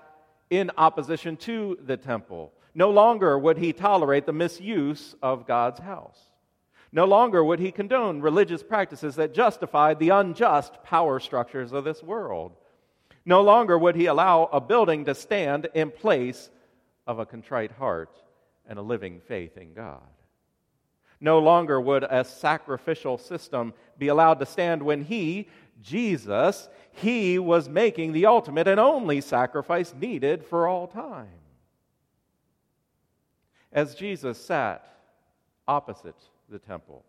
in 0.50 0.72
opposition 0.78 1.38
to 1.38 1.78
the 1.80 1.96
temple. 1.96 2.52
No 2.74 2.90
longer 2.90 3.38
would 3.38 3.60
he 3.60 3.72
tolerate 3.72 4.26
the 4.26 4.34
misuse 4.34 5.16
of 5.22 5.46
God's 5.46 5.80
house. 5.80 6.20
No 6.92 7.06
longer 7.06 7.44
would 7.44 7.60
he 7.60 7.72
condone 7.72 8.20
religious 8.20 8.64
practices 8.64 9.16
that 9.18 9.36
justified 9.36 10.00
the 10.00 10.10
unjust 10.10 10.82
power 10.84 11.20
structures 11.20 11.72
of 11.72 11.84
this 11.84 12.02
world. 12.02 12.54
No 13.26 13.42
longer 13.42 13.78
would 13.78 13.96
he 13.96 14.08
allow 14.08 14.46
a 14.46 14.60
building 14.60 15.06
to 15.06 15.14
stand 15.14 15.68
in 15.76 15.92
place 15.92 16.50
of 17.06 17.20
a 17.20 17.28
contrite 17.28 17.74
heart 17.74 18.24
and 18.68 18.80
a 18.80 18.82
living 18.82 19.22
faith 19.28 19.56
in 19.56 19.74
God. 19.76 20.02
No 21.26 21.40
longer 21.40 21.82
would 21.82 22.04
a 22.04 22.24
sacrificial 22.24 23.18
system 23.18 23.74
be 23.98 24.10
allowed 24.10 24.38
to 24.38 24.46
stand 24.46 24.84
when 24.84 25.02
he, 25.02 25.50
Jesus, 25.82 26.70
he 26.92 27.40
was 27.40 27.68
making 27.68 28.14
the 28.14 28.28
ultimate 28.28 28.68
and 28.68 28.80
only 28.80 29.22
sacrifice 29.22 29.92
needed 30.00 30.46
for 30.46 30.68
all 30.68 30.86
time. 30.86 31.40
As 33.72 33.96
Jesus 33.96 34.38
sat 34.38 34.88
opposite 35.68 36.14
the 36.48 36.60
temple, 36.60 37.04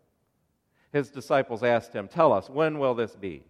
his 0.91 1.11
disciples 1.11 1.61
asked 1.61 1.93
him, 1.93 2.07
Tell 2.07 2.33
us, 2.33 2.49
when 2.49 2.79
will 2.79 2.95
this 2.95 3.15
be? 3.15 3.43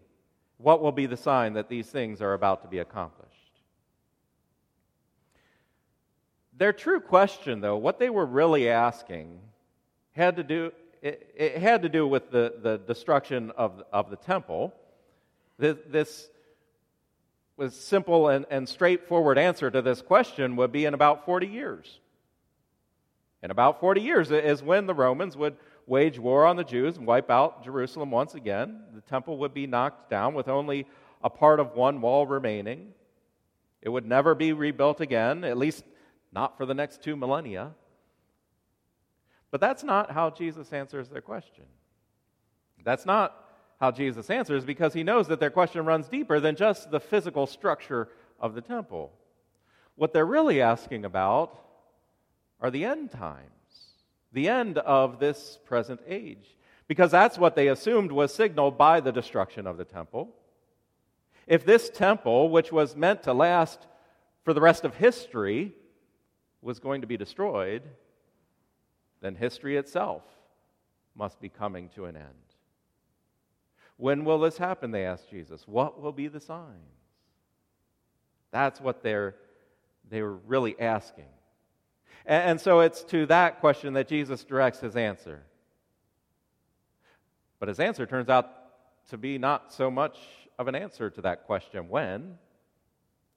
What 0.57 0.81
will 0.81 0.91
be 0.91 1.05
the 1.05 1.15
sign 1.15 1.53
that 1.53 1.69
these 1.69 1.87
things 1.87 2.21
are 2.21 2.33
about 2.33 2.61
to 2.63 2.67
be 2.67 2.79
accomplished? 2.79 3.61
Their 6.57 6.73
true 6.73 6.99
question, 6.99 7.61
though, 7.61 7.77
what 7.77 7.99
they 7.99 8.09
were 8.09 8.25
really 8.25 8.67
asking, 8.67 9.39
had 10.17 10.35
to 10.35 10.43
do, 10.43 10.71
it, 11.01 11.33
it 11.35 11.57
had 11.57 11.83
to 11.83 11.89
do 11.89 12.07
with 12.07 12.31
the, 12.31 12.53
the 12.61 12.77
destruction 12.77 13.51
of, 13.51 13.83
of 13.93 14.09
the 14.09 14.17
temple. 14.17 14.73
This, 15.57 15.77
this 15.87 16.29
was 17.55 17.75
simple 17.75 18.29
and, 18.29 18.45
and 18.49 18.67
straightforward 18.67 19.37
answer 19.37 19.71
to 19.71 19.81
this 19.81 20.01
question 20.01 20.55
would 20.57 20.71
be 20.71 20.85
in 20.85 20.93
about 20.93 21.25
40 21.25 21.47
years. 21.47 21.99
In 23.41 23.51
about 23.51 23.79
40 23.79 24.01
years 24.01 24.31
is 24.31 24.61
when 24.61 24.87
the 24.87 24.93
Romans 24.93 25.37
would 25.37 25.55
wage 25.85 26.19
war 26.19 26.45
on 26.45 26.55
the 26.55 26.63
Jews 26.63 26.97
and 26.97 27.07
wipe 27.07 27.31
out 27.31 27.63
Jerusalem 27.63 28.11
once 28.11 28.35
again. 28.35 28.81
The 28.93 29.01
temple 29.01 29.37
would 29.37 29.53
be 29.53 29.67
knocked 29.67 30.09
down 30.09 30.33
with 30.33 30.47
only 30.47 30.85
a 31.23 31.29
part 31.29 31.59
of 31.59 31.75
one 31.75 32.01
wall 32.01 32.27
remaining. 32.27 32.93
It 33.81 33.89
would 33.89 34.05
never 34.05 34.35
be 34.35 34.53
rebuilt 34.53 34.99
again, 34.99 35.43
at 35.43 35.57
least 35.57 35.83
not 36.31 36.57
for 36.57 36.65
the 36.65 36.73
next 36.73 37.01
two 37.01 37.15
millennia. 37.15 37.71
But 39.51 39.61
that's 39.61 39.83
not 39.83 40.11
how 40.11 40.29
Jesus 40.29 40.71
answers 40.73 41.09
their 41.09 41.21
question. 41.21 41.63
That's 42.83 43.05
not 43.05 43.35
how 43.79 43.91
Jesus 43.91 44.29
answers 44.29 44.65
because 44.65 44.93
he 44.93 45.03
knows 45.03 45.27
that 45.27 45.39
their 45.39 45.49
question 45.49 45.85
runs 45.85 46.07
deeper 46.07 46.39
than 46.39 46.55
just 46.55 46.91
the 46.91 46.99
physical 46.99 47.47
structure 47.47 48.09
of 48.39 48.55
the 48.55 48.61
temple. 48.61 49.11
What 49.95 50.13
they're 50.13 50.25
really 50.25 50.61
asking 50.61 51.05
about 51.05 51.59
are 52.59 52.71
the 52.71 52.85
end 52.85 53.11
times, 53.11 53.41
the 54.31 54.49
end 54.49 54.77
of 54.79 55.19
this 55.19 55.59
present 55.65 56.01
age, 56.07 56.57
because 56.87 57.11
that's 57.11 57.37
what 57.37 57.55
they 57.55 57.67
assumed 57.67 58.11
was 58.11 58.33
signaled 58.33 58.77
by 58.77 58.99
the 58.99 59.11
destruction 59.11 59.67
of 59.67 59.77
the 59.77 59.85
temple. 59.85 60.29
If 61.45 61.65
this 61.65 61.89
temple, 61.89 62.49
which 62.49 62.71
was 62.71 62.95
meant 62.95 63.23
to 63.23 63.33
last 63.33 63.87
for 64.43 64.53
the 64.53 64.61
rest 64.61 64.85
of 64.85 64.95
history, 64.95 65.73
was 66.61 66.79
going 66.79 67.01
to 67.01 67.07
be 67.07 67.17
destroyed, 67.17 67.83
then 69.21 69.35
history 69.35 69.77
itself 69.77 70.23
must 71.15 71.39
be 71.39 71.49
coming 71.49 71.89
to 71.89 72.05
an 72.05 72.15
end. 72.15 72.25
When 73.97 74.25
will 74.25 74.39
this 74.39 74.57
happen? 74.57 74.91
They 74.91 75.05
asked 75.05 75.29
Jesus. 75.29 75.67
What 75.67 75.99
will 75.99 76.11
be 76.11 76.27
the 76.27 76.39
signs? 76.39 76.97
That's 78.51 78.79
what 78.79 79.01
they're, 79.01 79.35
they 80.09 80.21
were 80.21 80.35
really 80.35 80.79
asking. 80.79 81.25
And, 82.25 82.51
and 82.51 82.61
so 82.61 82.81
it's 82.81 83.03
to 83.05 83.25
that 83.25 83.59
question 83.59 83.93
that 83.93 84.07
Jesus 84.07 84.43
directs 84.43 84.79
his 84.79 84.95
answer. 84.95 85.43
But 87.59 87.69
his 87.69 87.79
answer 87.79 88.05
turns 88.05 88.29
out 88.29 88.51
to 89.09 89.17
be 89.17 89.37
not 89.37 89.73
so 89.73 89.89
much 89.89 90.17
of 90.59 90.67
an 90.67 90.75
answer 90.75 91.09
to 91.09 91.21
that 91.21 91.45
question 91.45 91.89
when. 91.89 92.37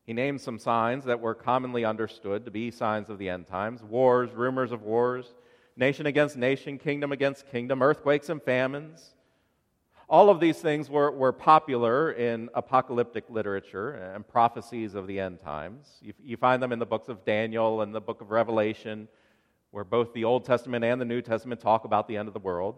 He 0.04 0.12
names 0.12 0.42
some 0.42 0.58
signs 0.58 1.04
that 1.04 1.20
were 1.20 1.34
commonly 1.34 1.84
understood 1.84 2.44
to 2.44 2.50
be 2.50 2.70
signs 2.70 3.08
of 3.08 3.18
the 3.18 3.28
end 3.28 3.46
times 3.46 3.82
wars, 3.82 4.30
rumors 4.32 4.72
of 4.72 4.82
wars, 4.82 5.34
nation 5.80 6.06
against 6.06 6.36
nation, 6.36 6.78
kingdom 6.78 7.10
against 7.10 7.50
kingdom, 7.50 7.82
earthquakes 7.82 8.28
and 8.28 8.40
famines. 8.40 9.14
All 10.08 10.28
of 10.28 10.38
these 10.38 10.58
things 10.58 10.90
were, 10.90 11.10
were 11.10 11.32
popular 11.32 12.12
in 12.12 12.50
apocalyptic 12.54 13.24
literature 13.30 13.92
and 13.92 14.26
prophecies 14.26 14.94
of 14.94 15.06
the 15.06 15.18
end 15.18 15.40
times. 15.40 15.88
You, 16.02 16.12
you 16.22 16.36
find 16.36 16.62
them 16.62 16.72
in 16.72 16.78
the 16.78 16.86
books 16.86 17.08
of 17.08 17.24
Daniel 17.24 17.80
and 17.80 17.94
the 17.94 18.00
book 18.00 18.20
of 18.20 18.30
Revelation, 18.30 19.08
where 19.70 19.84
both 19.84 20.12
the 20.12 20.24
Old 20.24 20.44
Testament 20.44 20.84
and 20.84 21.00
the 21.00 21.04
New 21.04 21.22
Testament 21.22 21.60
talk 21.60 21.84
about 21.84 22.06
the 22.06 22.16
end 22.16 22.28
of 22.28 22.34
the 22.34 22.40
world. 22.40 22.76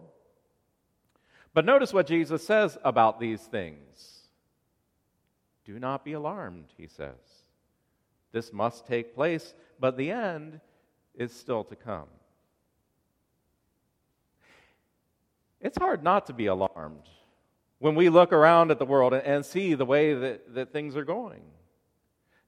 But 1.53 1.65
notice 1.65 1.91
what 1.91 2.07
Jesus 2.07 2.45
says 2.45 2.77
about 2.83 3.19
these 3.19 3.41
things. 3.41 4.21
Do 5.65 5.77
not 5.77 6.05
be 6.05 6.13
alarmed, 6.13 6.67
he 6.77 6.87
says. 6.87 7.43
This 8.31 8.53
must 8.53 8.87
take 8.87 9.13
place, 9.13 9.53
but 9.79 9.97
the 9.97 10.11
end 10.11 10.61
is 11.15 11.33
still 11.33 11.63
to 11.65 11.75
come. 11.75 12.07
It's 15.63 15.77
hard 15.77 16.03
not 16.03 16.25
to 16.27 16.33
be 16.33 16.47
alarmed 16.47 17.09
when 17.79 17.95
we 17.95 18.09
look 18.09 18.33
around 18.33 18.69
at 18.69 18.79
the 18.79 18.85
world 18.85 19.13
and 19.13 19.45
see 19.45 19.73
the 19.73 19.85
way 19.85 20.13
that, 20.13 20.53
that 20.55 20.73
things 20.73 20.97
are 20.97 21.05
going. 21.05 21.41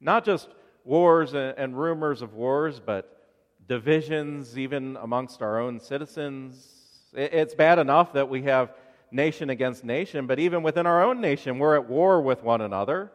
Not 0.02 0.26
just 0.26 0.50
wars 0.84 1.34
and 1.34 1.80
rumors 1.80 2.22
of 2.22 2.34
wars, 2.34 2.82
but 2.86 3.32
divisions 3.68 4.58
even 4.58 4.98
amongst 5.02 5.42
our 5.42 5.60
own 5.60 5.80
citizens. 5.80 7.10
It's 7.14 7.56
bad 7.56 7.80
enough 7.80 8.14
that 8.14 8.28
we 8.28 8.44
have 8.44 8.74
nation 9.12 9.50
against 9.50 9.86
nation, 9.86 10.28
but 10.28 10.38
even 10.38 10.62
within 10.62 10.86
our 10.86 11.02
own 11.02 11.22
nation, 11.22 11.58
we're 11.58 11.76
at 11.76 11.88
war 11.88 12.22
with 12.22 12.44
one 12.44 12.62
another 12.62 13.12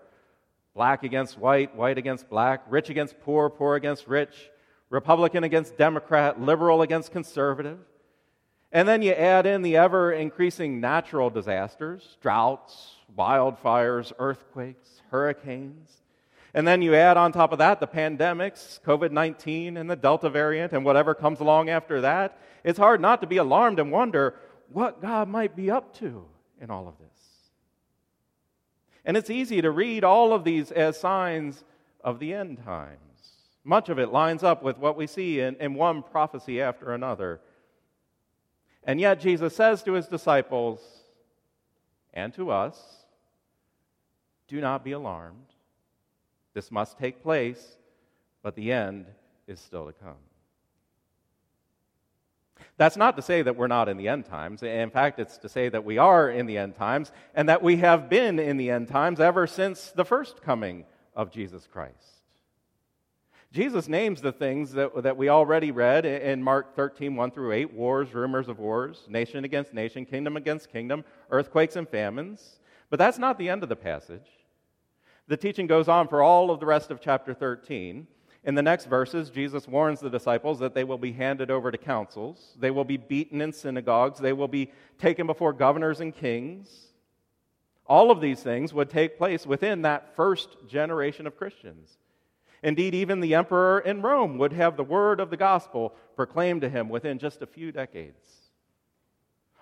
black 0.74 1.02
against 1.02 1.36
white, 1.36 1.74
white 1.76 1.98
against 1.98 2.30
black, 2.30 2.62
rich 2.68 2.88
against 2.88 3.20
poor, 3.20 3.50
poor 3.50 3.74
against 3.74 4.06
rich, 4.06 4.50
Republican 4.88 5.44
against 5.44 5.76
Democrat, 5.76 6.40
liberal 6.40 6.80
against 6.80 7.12
conservative. 7.12 7.78
And 8.72 8.86
then 8.86 9.02
you 9.02 9.12
add 9.12 9.46
in 9.46 9.62
the 9.62 9.76
ever 9.76 10.12
increasing 10.12 10.80
natural 10.80 11.30
disasters 11.30 12.16
droughts, 12.20 12.94
wildfires, 13.16 14.12
earthquakes, 14.18 15.02
hurricanes. 15.10 15.90
And 16.54 16.66
then 16.66 16.82
you 16.82 16.94
add 16.94 17.16
on 17.16 17.32
top 17.32 17.52
of 17.52 17.58
that 17.58 17.80
the 17.80 17.86
pandemics, 17.86 18.80
COVID 18.82 19.12
19, 19.12 19.76
and 19.76 19.90
the 19.90 19.96
Delta 19.96 20.28
variant, 20.28 20.72
and 20.72 20.84
whatever 20.84 21.14
comes 21.14 21.40
along 21.40 21.68
after 21.68 22.00
that. 22.00 22.38
It's 22.64 22.78
hard 22.78 23.00
not 23.00 23.20
to 23.20 23.26
be 23.26 23.38
alarmed 23.38 23.78
and 23.78 23.90
wonder 23.90 24.34
what 24.72 25.00
God 25.00 25.28
might 25.28 25.56
be 25.56 25.70
up 25.70 25.94
to 25.98 26.24
in 26.60 26.70
all 26.70 26.86
of 26.86 26.98
this. 26.98 27.08
And 29.04 29.16
it's 29.16 29.30
easy 29.30 29.62
to 29.62 29.70
read 29.70 30.04
all 30.04 30.32
of 30.32 30.44
these 30.44 30.70
as 30.70 30.98
signs 30.98 31.64
of 32.04 32.18
the 32.18 32.34
end 32.34 32.62
times. 32.64 32.98
Much 33.64 33.88
of 33.88 33.98
it 33.98 34.12
lines 34.12 34.42
up 34.42 34.62
with 34.62 34.78
what 34.78 34.96
we 34.96 35.06
see 35.06 35.40
in, 35.40 35.56
in 35.56 35.74
one 35.74 36.02
prophecy 36.02 36.60
after 36.60 36.92
another. 36.92 37.40
And 38.84 39.00
yet, 39.00 39.20
Jesus 39.20 39.54
says 39.54 39.82
to 39.82 39.92
his 39.92 40.06
disciples 40.06 40.80
and 42.12 42.32
to 42.34 42.50
us 42.50 42.78
do 44.48 44.60
not 44.60 44.84
be 44.84 44.92
alarmed. 44.92 45.46
This 46.54 46.72
must 46.72 46.98
take 46.98 47.22
place, 47.22 47.76
but 48.42 48.56
the 48.56 48.72
end 48.72 49.06
is 49.46 49.60
still 49.60 49.86
to 49.86 49.92
come. 49.92 50.16
That's 52.76 52.96
not 52.96 53.16
to 53.16 53.22
say 53.22 53.42
that 53.42 53.56
we're 53.56 53.66
not 53.66 53.88
in 53.88 53.96
the 53.96 54.08
end 54.08 54.24
times. 54.24 54.62
In 54.62 54.90
fact, 54.90 55.18
it's 55.18 55.38
to 55.38 55.48
say 55.48 55.68
that 55.68 55.84
we 55.84 55.98
are 55.98 56.30
in 56.30 56.46
the 56.46 56.58
end 56.58 56.76
times 56.76 57.12
and 57.34 57.48
that 57.48 57.62
we 57.62 57.76
have 57.76 58.08
been 58.08 58.38
in 58.38 58.56
the 58.56 58.70
end 58.70 58.88
times 58.88 59.20
ever 59.20 59.46
since 59.46 59.90
the 59.90 60.04
first 60.04 60.42
coming 60.42 60.84
of 61.14 61.30
Jesus 61.30 61.68
Christ. 61.70 62.19
Jesus 63.52 63.88
names 63.88 64.20
the 64.20 64.30
things 64.30 64.72
that, 64.72 65.02
that 65.02 65.16
we 65.16 65.28
already 65.28 65.72
read 65.72 66.06
in 66.06 66.40
Mark 66.40 66.76
13, 66.76 67.16
1 67.16 67.30
through 67.32 67.50
8 67.50 67.72
wars, 67.72 68.14
rumors 68.14 68.48
of 68.48 68.60
wars, 68.60 69.06
nation 69.08 69.44
against 69.44 69.74
nation, 69.74 70.06
kingdom 70.06 70.36
against 70.36 70.70
kingdom, 70.70 71.04
earthquakes 71.30 71.74
and 71.74 71.88
famines. 71.88 72.60
But 72.90 73.00
that's 73.00 73.18
not 73.18 73.38
the 73.38 73.48
end 73.48 73.64
of 73.64 73.68
the 73.68 73.74
passage. 73.74 74.28
The 75.26 75.36
teaching 75.36 75.66
goes 75.66 75.88
on 75.88 76.06
for 76.06 76.22
all 76.22 76.52
of 76.52 76.60
the 76.60 76.66
rest 76.66 76.92
of 76.92 77.00
chapter 77.00 77.34
13. 77.34 78.06
In 78.44 78.54
the 78.54 78.62
next 78.62 78.86
verses, 78.86 79.30
Jesus 79.30 79.66
warns 79.66 79.98
the 79.98 80.08
disciples 80.08 80.60
that 80.60 80.74
they 80.74 80.84
will 80.84 80.98
be 80.98 81.12
handed 81.12 81.50
over 81.50 81.70
to 81.70 81.78
councils, 81.78 82.54
they 82.58 82.70
will 82.70 82.84
be 82.84 82.96
beaten 82.96 83.40
in 83.40 83.52
synagogues, 83.52 84.20
they 84.20 84.32
will 84.32 84.48
be 84.48 84.72
taken 84.96 85.26
before 85.26 85.52
governors 85.52 86.00
and 86.00 86.14
kings. 86.14 86.86
All 87.86 88.12
of 88.12 88.20
these 88.20 88.42
things 88.42 88.72
would 88.72 88.88
take 88.88 89.18
place 89.18 89.44
within 89.44 89.82
that 89.82 90.14
first 90.14 90.56
generation 90.68 91.26
of 91.26 91.36
Christians. 91.36 91.98
Indeed, 92.62 92.94
even 92.94 93.20
the 93.20 93.34
emperor 93.34 93.80
in 93.80 94.02
Rome 94.02 94.36
would 94.38 94.52
have 94.52 94.76
the 94.76 94.84
word 94.84 95.18
of 95.18 95.30
the 95.30 95.36
gospel 95.36 95.94
proclaimed 96.14 96.60
to 96.60 96.68
him 96.68 96.88
within 96.88 97.18
just 97.18 97.40
a 97.40 97.46
few 97.46 97.72
decades. 97.72 98.26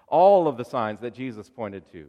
All 0.09 0.49
of 0.49 0.57
the 0.57 0.64
signs 0.64 1.01
that 1.01 1.14
Jesus 1.14 1.49
pointed 1.49 1.90
to, 1.92 2.09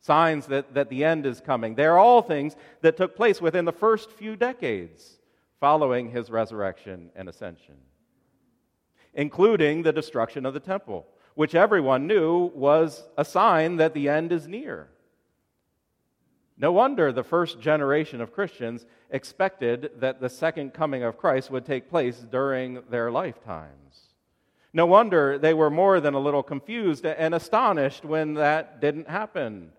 signs 0.00 0.46
that, 0.46 0.74
that 0.74 0.88
the 0.88 1.04
end 1.04 1.26
is 1.26 1.40
coming, 1.40 1.74
they're 1.74 1.98
all 1.98 2.22
things 2.22 2.56
that 2.80 2.96
took 2.96 3.14
place 3.14 3.40
within 3.40 3.64
the 3.64 3.72
first 3.72 4.10
few 4.10 4.36
decades 4.36 5.18
following 5.60 6.10
his 6.10 6.28
resurrection 6.28 7.10
and 7.14 7.28
ascension, 7.28 7.76
including 9.14 9.82
the 9.82 9.92
destruction 9.92 10.44
of 10.44 10.54
the 10.54 10.60
temple, 10.60 11.06
which 11.34 11.54
everyone 11.54 12.06
knew 12.06 12.50
was 12.54 13.04
a 13.16 13.24
sign 13.24 13.76
that 13.76 13.94
the 13.94 14.08
end 14.08 14.32
is 14.32 14.48
near. 14.48 14.88
No 16.56 16.70
wonder 16.70 17.12
the 17.12 17.24
first 17.24 17.60
generation 17.60 18.20
of 18.20 18.32
Christians 18.32 18.86
expected 19.10 19.90
that 19.96 20.20
the 20.20 20.28
second 20.28 20.72
coming 20.72 21.02
of 21.02 21.18
Christ 21.18 21.50
would 21.50 21.66
take 21.66 21.90
place 21.90 22.18
during 22.18 22.82
their 22.90 23.10
lifetimes. 23.10 24.10
No 24.72 24.86
wonder 24.86 25.38
they 25.38 25.54
were 25.54 25.70
more 25.70 26.00
than 26.00 26.14
a 26.14 26.20
little 26.20 26.42
confused 26.42 27.04
and 27.04 27.34
astonished 27.34 28.04
when 28.04 28.34
that 28.34 28.80
didn't 28.80 29.08
happen 29.08 29.72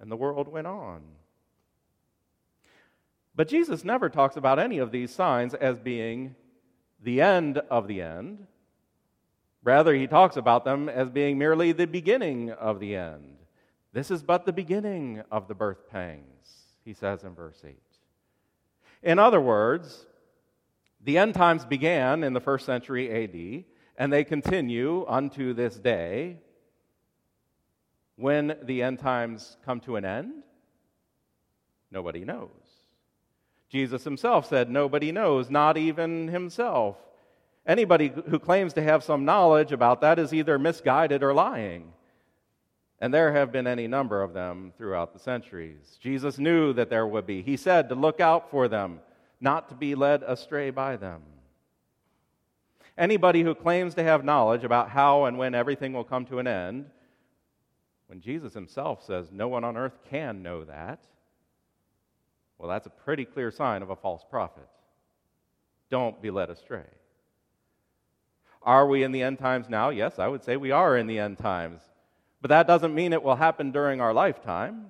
and 0.00 0.10
the 0.10 0.16
world 0.16 0.48
went 0.48 0.66
on. 0.66 1.00
But 3.34 3.48
Jesus 3.48 3.84
never 3.84 4.08
talks 4.08 4.36
about 4.36 4.58
any 4.58 4.78
of 4.78 4.90
these 4.90 5.14
signs 5.14 5.54
as 5.54 5.78
being 5.78 6.34
the 7.02 7.20
end 7.20 7.58
of 7.58 7.86
the 7.86 8.02
end. 8.02 8.46
Rather, 9.62 9.94
he 9.94 10.08
talks 10.08 10.36
about 10.36 10.64
them 10.64 10.88
as 10.88 11.08
being 11.08 11.38
merely 11.38 11.70
the 11.70 11.86
beginning 11.86 12.50
of 12.50 12.80
the 12.80 12.96
end. 12.96 13.36
This 13.92 14.10
is 14.10 14.22
but 14.22 14.46
the 14.46 14.52
beginning 14.52 15.22
of 15.30 15.48
the 15.48 15.54
birth 15.54 15.88
pangs, 15.90 16.64
he 16.84 16.94
says 16.94 17.24
in 17.24 17.34
verse 17.34 17.62
8. 17.64 17.76
In 19.02 19.18
other 19.18 19.40
words, 19.40 20.06
the 21.04 21.18
end 21.18 21.34
times 21.34 21.64
began 21.64 22.24
in 22.24 22.32
the 22.32 22.40
first 22.40 22.64
century 22.64 23.24
AD, 23.24 23.64
and 23.98 24.12
they 24.12 24.24
continue 24.24 25.04
unto 25.06 25.52
this 25.52 25.76
day. 25.76 26.38
When 28.16 28.56
the 28.62 28.82
end 28.82 29.00
times 29.00 29.56
come 29.64 29.80
to 29.80 29.96
an 29.96 30.04
end, 30.04 30.42
nobody 31.90 32.24
knows. 32.24 32.50
Jesus 33.68 34.04
himself 34.04 34.48
said, 34.48 34.70
Nobody 34.70 35.12
knows, 35.12 35.50
not 35.50 35.76
even 35.76 36.28
himself. 36.28 36.96
Anybody 37.66 38.12
who 38.28 38.38
claims 38.38 38.74
to 38.74 38.82
have 38.82 39.02
some 39.02 39.24
knowledge 39.24 39.72
about 39.72 40.00
that 40.02 40.18
is 40.18 40.32
either 40.32 40.58
misguided 40.58 41.22
or 41.22 41.32
lying. 41.32 41.92
And 43.02 43.12
there 43.12 43.32
have 43.32 43.50
been 43.50 43.66
any 43.66 43.88
number 43.88 44.22
of 44.22 44.32
them 44.32 44.72
throughout 44.78 45.12
the 45.12 45.18
centuries. 45.18 45.98
Jesus 46.00 46.38
knew 46.38 46.72
that 46.74 46.88
there 46.88 47.04
would 47.04 47.26
be. 47.26 47.42
He 47.42 47.56
said 47.56 47.88
to 47.88 47.96
look 47.96 48.20
out 48.20 48.48
for 48.48 48.68
them, 48.68 49.00
not 49.40 49.68
to 49.70 49.74
be 49.74 49.96
led 49.96 50.22
astray 50.22 50.70
by 50.70 50.94
them. 50.94 51.22
Anybody 52.96 53.42
who 53.42 53.56
claims 53.56 53.96
to 53.96 54.04
have 54.04 54.24
knowledge 54.24 54.62
about 54.62 54.88
how 54.88 55.24
and 55.24 55.36
when 55.36 55.52
everything 55.52 55.92
will 55.92 56.04
come 56.04 56.26
to 56.26 56.38
an 56.38 56.46
end, 56.46 56.86
when 58.06 58.20
Jesus 58.20 58.54
himself 58.54 59.04
says 59.04 59.32
no 59.32 59.48
one 59.48 59.64
on 59.64 59.76
earth 59.76 59.98
can 60.08 60.40
know 60.44 60.62
that, 60.62 61.00
well, 62.56 62.68
that's 62.68 62.86
a 62.86 62.90
pretty 62.90 63.24
clear 63.24 63.50
sign 63.50 63.82
of 63.82 63.90
a 63.90 63.96
false 63.96 64.24
prophet. 64.30 64.68
Don't 65.90 66.22
be 66.22 66.30
led 66.30 66.50
astray. 66.50 66.86
Are 68.62 68.86
we 68.86 69.02
in 69.02 69.10
the 69.10 69.22
end 69.22 69.40
times 69.40 69.68
now? 69.68 69.88
Yes, 69.88 70.20
I 70.20 70.28
would 70.28 70.44
say 70.44 70.56
we 70.56 70.70
are 70.70 70.96
in 70.96 71.08
the 71.08 71.18
end 71.18 71.38
times. 71.38 71.80
But 72.42 72.48
that 72.48 72.66
doesn't 72.66 72.94
mean 72.94 73.12
it 73.12 73.22
will 73.22 73.36
happen 73.36 73.70
during 73.70 74.00
our 74.00 74.12
lifetime. 74.12 74.86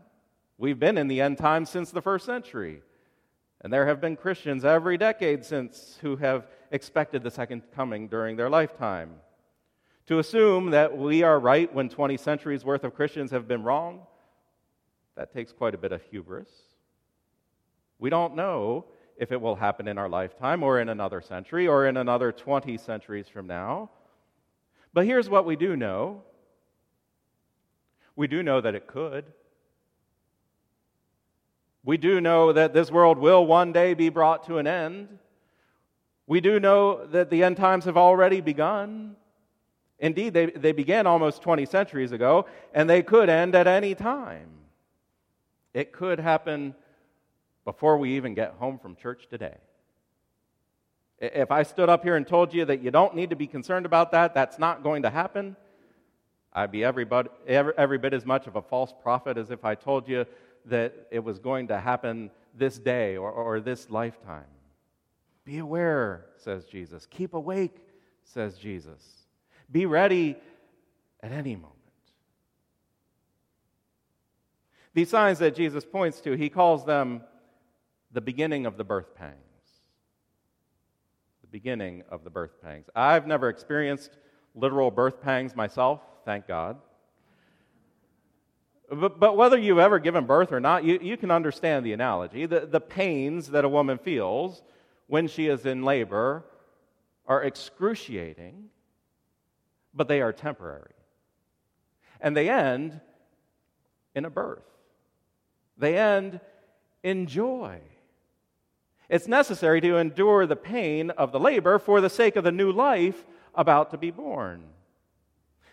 We've 0.56 0.78
been 0.78 0.96
in 0.96 1.06
the 1.06 1.20
end 1.20 1.36
times 1.36 1.68
since 1.68 1.90
the 1.90 2.00
first 2.00 2.24
century. 2.24 2.82
And 3.60 3.70
there 3.70 3.86
have 3.86 4.00
been 4.00 4.16
Christians 4.16 4.64
every 4.64 4.96
decade 4.96 5.44
since 5.44 5.98
who 6.00 6.16
have 6.16 6.48
expected 6.70 7.22
the 7.22 7.30
second 7.30 7.62
coming 7.74 8.08
during 8.08 8.36
their 8.36 8.48
lifetime. 8.48 9.16
To 10.06 10.18
assume 10.18 10.70
that 10.70 10.96
we 10.96 11.22
are 11.22 11.38
right 11.38 11.72
when 11.72 11.90
20 11.90 12.16
centuries 12.16 12.64
worth 12.64 12.84
of 12.84 12.94
Christians 12.94 13.30
have 13.30 13.46
been 13.46 13.62
wrong, 13.62 14.00
that 15.14 15.32
takes 15.32 15.52
quite 15.52 15.74
a 15.74 15.78
bit 15.78 15.92
of 15.92 16.02
hubris. 16.10 16.48
We 17.98 18.08
don't 18.08 18.34
know 18.34 18.86
if 19.18 19.30
it 19.30 19.40
will 19.40 19.56
happen 19.56 19.86
in 19.86 19.98
our 19.98 20.08
lifetime 20.08 20.62
or 20.62 20.80
in 20.80 20.88
another 20.88 21.20
century 21.20 21.68
or 21.68 21.86
in 21.86 21.98
another 21.98 22.32
20 22.32 22.78
centuries 22.78 23.28
from 23.28 23.46
now. 23.46 23.90
But 24.94 25.04
here's 25.04 25.28
what 25.28 25.44
we 25.44 25.54
do 25.54 25.76
know 25.76 26.22
we 28.16 28.26
do 28.26 28.42
know 28.42 28.60
that 28.60 28.74
it 28.74 28.86
could. 28.86 29.24
We 31.84 31.96
do 31.96 32.20
know 32.20 32.52
that 32.52 32.72
this 32.72 32.90
world 32.90 33.18
will 33.18 33.44
one 33.44 33.72
day 33.72 33.94
be 33.94 34.08
brought 34.08 34.46
to 34.46 34.58
an 34.58 34.66
end. 34.66 35.18
We 36.26 36.40
do 36.40 36.60
know 36.60 37.04
that 37.06 37.30
the 37.30 37.42
end 37.42 37.56
times 37.56 37.86
have 37.86 37.96
already 37.96 38.40
begun. 38.40 39.16
Indeed, 39.98 40.34
they, 40.34 40.46
they 40.46 40.72
began 40.72 41.06
almost 41.06 41.42
20 41.42 41.66
centuries 41.66 42.12
ago, 42.12 42.46
and 42.72 42.88
they 42.88 43.02
could 43.02 43.28
end 43.28 43.54
at 43.54 43.66
any 43.66 43.94
time. 43.94 44.48
It 45.74 45.92
could 45.92 46.20
happen 46.20 46.74
before 47.64 47.98
we 47.98 48.16
even 48.16 48.34
get 48.34 48.54
home 48.58 48.78
from 48.78 48.96
church 48.96 49.26
today. 49.28 49.56
If 51.18 51.50
I 51.50 51.62
stood 51.62 51.88
up 51.88 52.02
here 52.02 52.16
and 52.16 52.26
told 52.26 52.52
you 52.52 52.64
that 52.64 52.82
you 52.82 52.90
don't 52.90 53.14
need 53.14 53.30
to 53.30 53.36
be 53.36 53.46
concerned 53.46 53.86
about 53.86 54.10
that, 54.12 54.34
that's 54.34 54.58
not 54.58 54.82
going 54.82 55.02
to 55.02 55.10
happen, 55.10 55.56
I'd 56.54 56.70
be 56.70 56.84
every, 56.84 57.06
every, 57.46 57.72
every 57.78 57.98
bit 57.98 58.12
as 58.12 58.26
much 58.26 58.46
of 58.46 58.56
a 58.56 58.62
false 58.62 58.92
prophet 59.02 59.38
as 59.38 59.50
if 59.50 59.64
I 59.64 59.74
told 59.74 60.08
you 60.08 60.26
that 60.66 61.06
it 61.10 61.20
was 61.20 61.38
going 61.38 61.68
to 61.68 61.80
happen 61.80 62.30
this 62.54 62.78
day 62.78 63.16
or, 63.16 63.30
or 63.30 63.60
this 63.60 63.90
lifetime. 63.90 64.44
Be 65.44 65.58
aware, 65.58 66.26
says 66.36 66.64
Jesus. 66.66 67.06
Keep 67.06 67.34
awake, 67.34 67.76
says 68.22 68.58
Jesus. 68.58 69.02
Be 69.70 69.86
ready 69.86 70.36
at 71.22 71.32
any 71.32 71.56
moment. 71.56 71.72
These 74.94 75.08
signs 75.08 75.38
that 75.38 75.54
Jesus 75.54 75.84
points 75.84 76.20
to, 76.20 76.36
he 76.36 76.50
calls 76.50 76.84
them 76.84 77.22
the 78.12 78.20
beginning 78.20 78.66
of 78.66 78.76
the 78.76 78.84
birth 78.84 79.14
pangs. 79.14 79.36
The 81.40 81.46
beginning 81.46 82.02
of 82.10 82.24
the 82.24 82.30
birth 82.30 82.60
pangs. 82.62 82.86
I've 82.94 83.26
never 83.26 83.48
experienced 83.48 84.18
literal 84.54 84.90
birth 84.90 85.22
pangs 85.22 85.56
myself 85.56 86.02
thank 86.24 86.46
God. 86.46 86.78
But, 88.90 89.18
but 89.18 89.36
whether 89.36 89.56
you've 89.56 89.78
ever 89.78 89.98
given 89.98 90.26
birth 90.26 90.52
or 90.52 90.60
not, 90.60 90.84
you, 90.84 90.98
you 91.00 91.16
can 91.16 91.30
understand 91.30 91.86
the 91.86 91.92
analogy. 91.94 92.44
The, 92.44 92.60
the 92.60 92.80
pains 92.80 93.48
that 93.48 93.64
a 93.64 93.68
woman 93.68 93.96
feels 93.98 94.62
when 95.06 95.28
she 95.28 95.46
is 95.46 95.64
in 95.64 95.82
labor 95.82 96.44
are 97.26 97.42
excruciating, 97.42 98.64
but 99.94 100.08
they 100.08 100.20
are 100.20 100.32
temporary. 100.32 100.92
And 102.20 102.36
they 102.36 102.50
end 102.50 103.00
in 104.14 104.24
a 104.24 104.30
birth, 104.30 104.64
they 105.78 105.98
end 105.98 106.40
in 107.02 107.26
joy. 107.26 107.80
It's 109.08 109.28
necessary 109.28 109.80
to 109.82 109.96
endure 109.98 110.46
the 110.46 110.56
pain 110.56 111.10
of 111.10 111.32
the 111.32 111.40
labor 111.40 111.78
for 111.78 112.00
the 112.00 112.08
sake 112.08 112.36
of 112.36 112.44
the 112.44 112.52
new 112.52 112.72
life 112.72 113.26
about 113.54 113.90
to 113.90 113.98
be 113.98 114.10
born. 114.10 114.64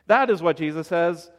That 0.09 0.31
is 0.31 0.41
what 0.41 0.57
Jesus 0.57 0.87
says 0.87 1.29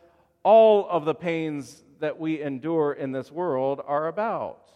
all 0.45 0.89
of 0.89 1.05
the 1.05 1.15
pains 1.15 1.83
that 1.99 2.21
we 2.21 2.41
endure 2.41 2.93
in 2.93 3.11
this 3.11 3.31
world 3.31 3.83
are 3.85 4.07
about. 4.07 4.71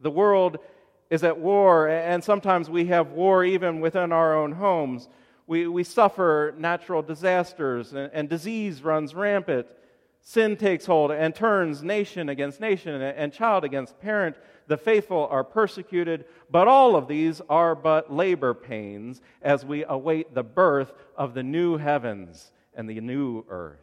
The 0.00 0.10
world 0.10 0.58
is 1.08 1.24
at 1.24 1.38
war, 1.38 1.88
and 1.88 2.22
sometimes 2.22 2.68
we 2.68 2.84
have 2.86 3.12
war 3.12 3.42
even 3.42 3.80
within 3.80 4.12
our 4.12 4.36
own 4.36 4.52
homes. 4.52 5.08
We, 5.46 5.66
we 5.66 5.82
suffer 5.82 6.54
natural 6.58 7.00
disasters, 7.00 7.94
and, 7.94 8.10
and 8.12 8.28
disease 8.28 8.82
runs 8.82 9.14
rampant. 9.14 9.66
Sin 10.20 10.54
takes 10.54 10.84
hold 10.84 11.10
and 11.10 11.34
turns 11.34 11.82
nation 11.82 12.28
against 12.28 12.60
nation 12.60 13.00
and 13.00 13.32
child 13.32 13.64
against 13.64 13.98
parent. 13.98 14.36
The 14.66 14.76
faithful 14.76 15.26
are 15.30 15.42
persecuted, 15.42 16.26
but 16.50 16.68
all 16.68 16.94
of 16.94 17.08
these 17.08 17.40
are 17.48 17.74
but 17.74 18.12
labor 18.12 18.52
pains 18.52 19.22
as 19.40 19.64
we 19.64 19.86
await 19.88 20.34
the 20.34 20.44
birth 20.44 20.92
of 21.16 21.32
the 21.32 21.42
new 21.42 21.78
heavens 21.78 22.52
and 22.76 22.88
the 22.88 23.00
new 23.00 23.44
earth. 23.48 23.80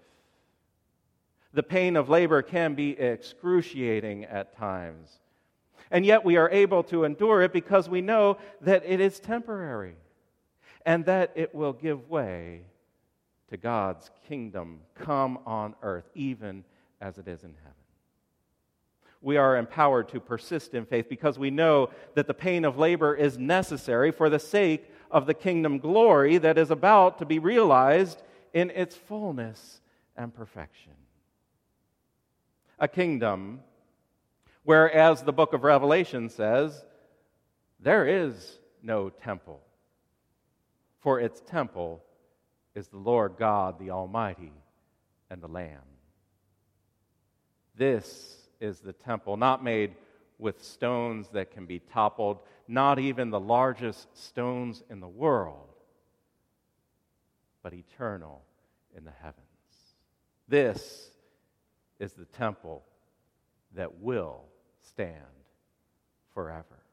The 1.54 1.64
pain 1.64 1.98
of 1.98 2.10
labor 2.10 2.42
can 2.42 2.74
be 2.74 2.98
excruciating 2.98 4.26
at 4.26 4.56
times. 4.56 5.20
And 5.92 6.06
yet 6.06 6.24
we 6.26 6.38
are 6.38 6.50
able 6.50 6.84
to 6.86 7.04
endure 7.04 7.42
it 7.42 7.54
because 7.54 7.88
we 7.90 8.02
know 8.02 8.38
that 8.62 8.84
it 8.86 9.00
is 9.00 9.20
temporary 9.20 9.96
and 10.86 11.06
that 11.06 11.32
it 11.36 11.54
will 11.54 11.74
give 11.74 12.10
way 12.10 12.62
to 13.50 13.58
God's 13.58 14.10
kingdom 14.28 14.80
come 14.96 15.38
on 15.46 15.76
earth, 15.84 16.10
even 16.16 16.64
as 17.00 17.18
it 17.18 17.28
is 17.28 17.44
in 17.44 17.54
heaven. 17.54 17.74
We 19.22 19.38
are 19.38 19.56
empowered 19.56 20.10
to 20.10 20.20
persist 20.20 20.74
in 20.74 20.86
faith 20.86 21.08
because 21.08 21.38
we 21.38 21.52
know 21.52 21.92
that 22.16 22.28
the 22.28 22.34
pain 22.34 22.66
of 22.66 22.78
labor 22.78 23.14
is 23.14 23.38
necessary 23.38 24.12
for 24.12 24.30
the 24.30 24.40
sake 24.40 24.92
of 25.12 25.28
the 25.28 25.34
kingdom 25.34 25.78
glory 25.78 26.40
that 26.40 26.58
is 26.58 26.72
about 26.72 27.20
to 27.20 27.26
be 27.26 27.40
realized 27.40 28.22
in 28.54 28.70
its 28.70 28.96
fullness 28.96 29.82
and 30.16 30.34
perfection. 30.34 30.94
A 32.80 32.88
kingdom 32.88 33.62
where, 34.64 34.92
as 34.92 35.24
the 35.24 35.34
book 35.34 35.54
of 35.54 35.64
Revelation 35.64 36.30
says, 36.30 36.86
there 37.80 38.08
is 38.08 38.60
no 38.82 39.10
temple, 39.10 39.62
for 41.02 41.20
its 41.20 41.42
temple 41.42 42.02
is 42.76 42.88
the 42.88 42.98
Lord 42.98 43.36
God, 43.38 43.80
the 43.80 43.92
Almighty, 43.92 44.54
and 45.30 45.42
the 45.42 45.48
Lamb. 45.48 45.82
This 47.76 48.38
is 48.60 48.80
the 48.80 48.94
temple, 48.94 49.36
not 49.36 49.64
made 49.64 49.96
with 50.38 50.64
stones 50.64 51.28
that 51.30 51.52
can 51.52 51.66
be 51.66 51.80
toppled, 51.80 52.40
not 52.68 53.00
even 53.00 53.30
the 53.30 53.40
largest 53.40 54.16
stones 54.18 54.84
in 54.90 55.00
the 55.00 55.08
world, 55.08 55.73
but 57.64 57.74
eternal 57.74 58.44
in 58.96 59.06
the 59.06 59.12
heavens. 59.22 59.40
This 60.48 61.10
is 62.00 62.14
the 62.14 62.26
temple 62.26 62.84
that 63.76 64.02
will 64.02 64.44
stand 64.82 65.16
forever. 66.34 66.84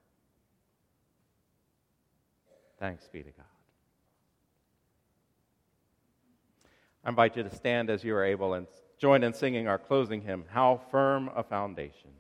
Thanks 2.79 3.07
be 3.09 3.23
to 3.23 3.31
God. 3.31 3.45
I 7.05 7.09
invite 7.09 7.37
you 7.37 7.43
to 7.43 7.55
stand 7.55 7.91
as 7.91 8.05
you 8.05 8.15
are 8.15 8.25
able 8.25 8.55
and 8.55 8.67
join 8.99 9.25
in 9.25 9.35
singing 9.35 9.67
our 9.67 9.79
closing 9.79 10.23
hymn, 10.23 10.45
How 10.49 10.81
Firm 10.91 11.31
a 11.35 11.43
Foundation. 11.43 12.11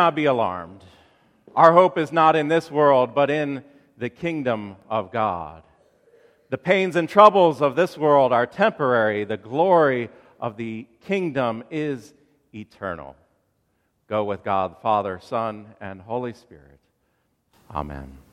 Not 0.00 0.14
be 0.14 0.24
alarmed. 0.24 0.82
Our 1.54 1.74
hope 1.74 1.98
is 1.98 2.10
not 2.10 2.34
in 2.34 2.48
this 2.48 2.70
world, 2.70 3.14
but 3.14 3.28
in 3.28 3.62
the 3.98 4.08
kingdom 4.08 4.76
of 4.88 5.12
God. 5.12 5.62
The 6.48 6.56
pains 6.56 6.96
and 6.96 7.06
troubles 7.06 7.60
of 7.60 7.76
this 7.76 7.98
world 7.98 8.32
are 8.32 8.46
temporary. 8.46 9.24
The 9.24 9.36
glory 9.36 10.08
of 10.40 10.56
the 10.56 10.86
kingdom 11.04 11.64
is 11.70 12.14
eternal. 12.54 13.14
Go 14.08 14.24
with 14.24 14.42
God, 14.42 14.76
Father, 14.80 15.20
Son, 15.22 15.66
and 15.82 16.00
Holy 16.00 16.32
Spirit. 16.32 16.80
Amen. 17.70 18.29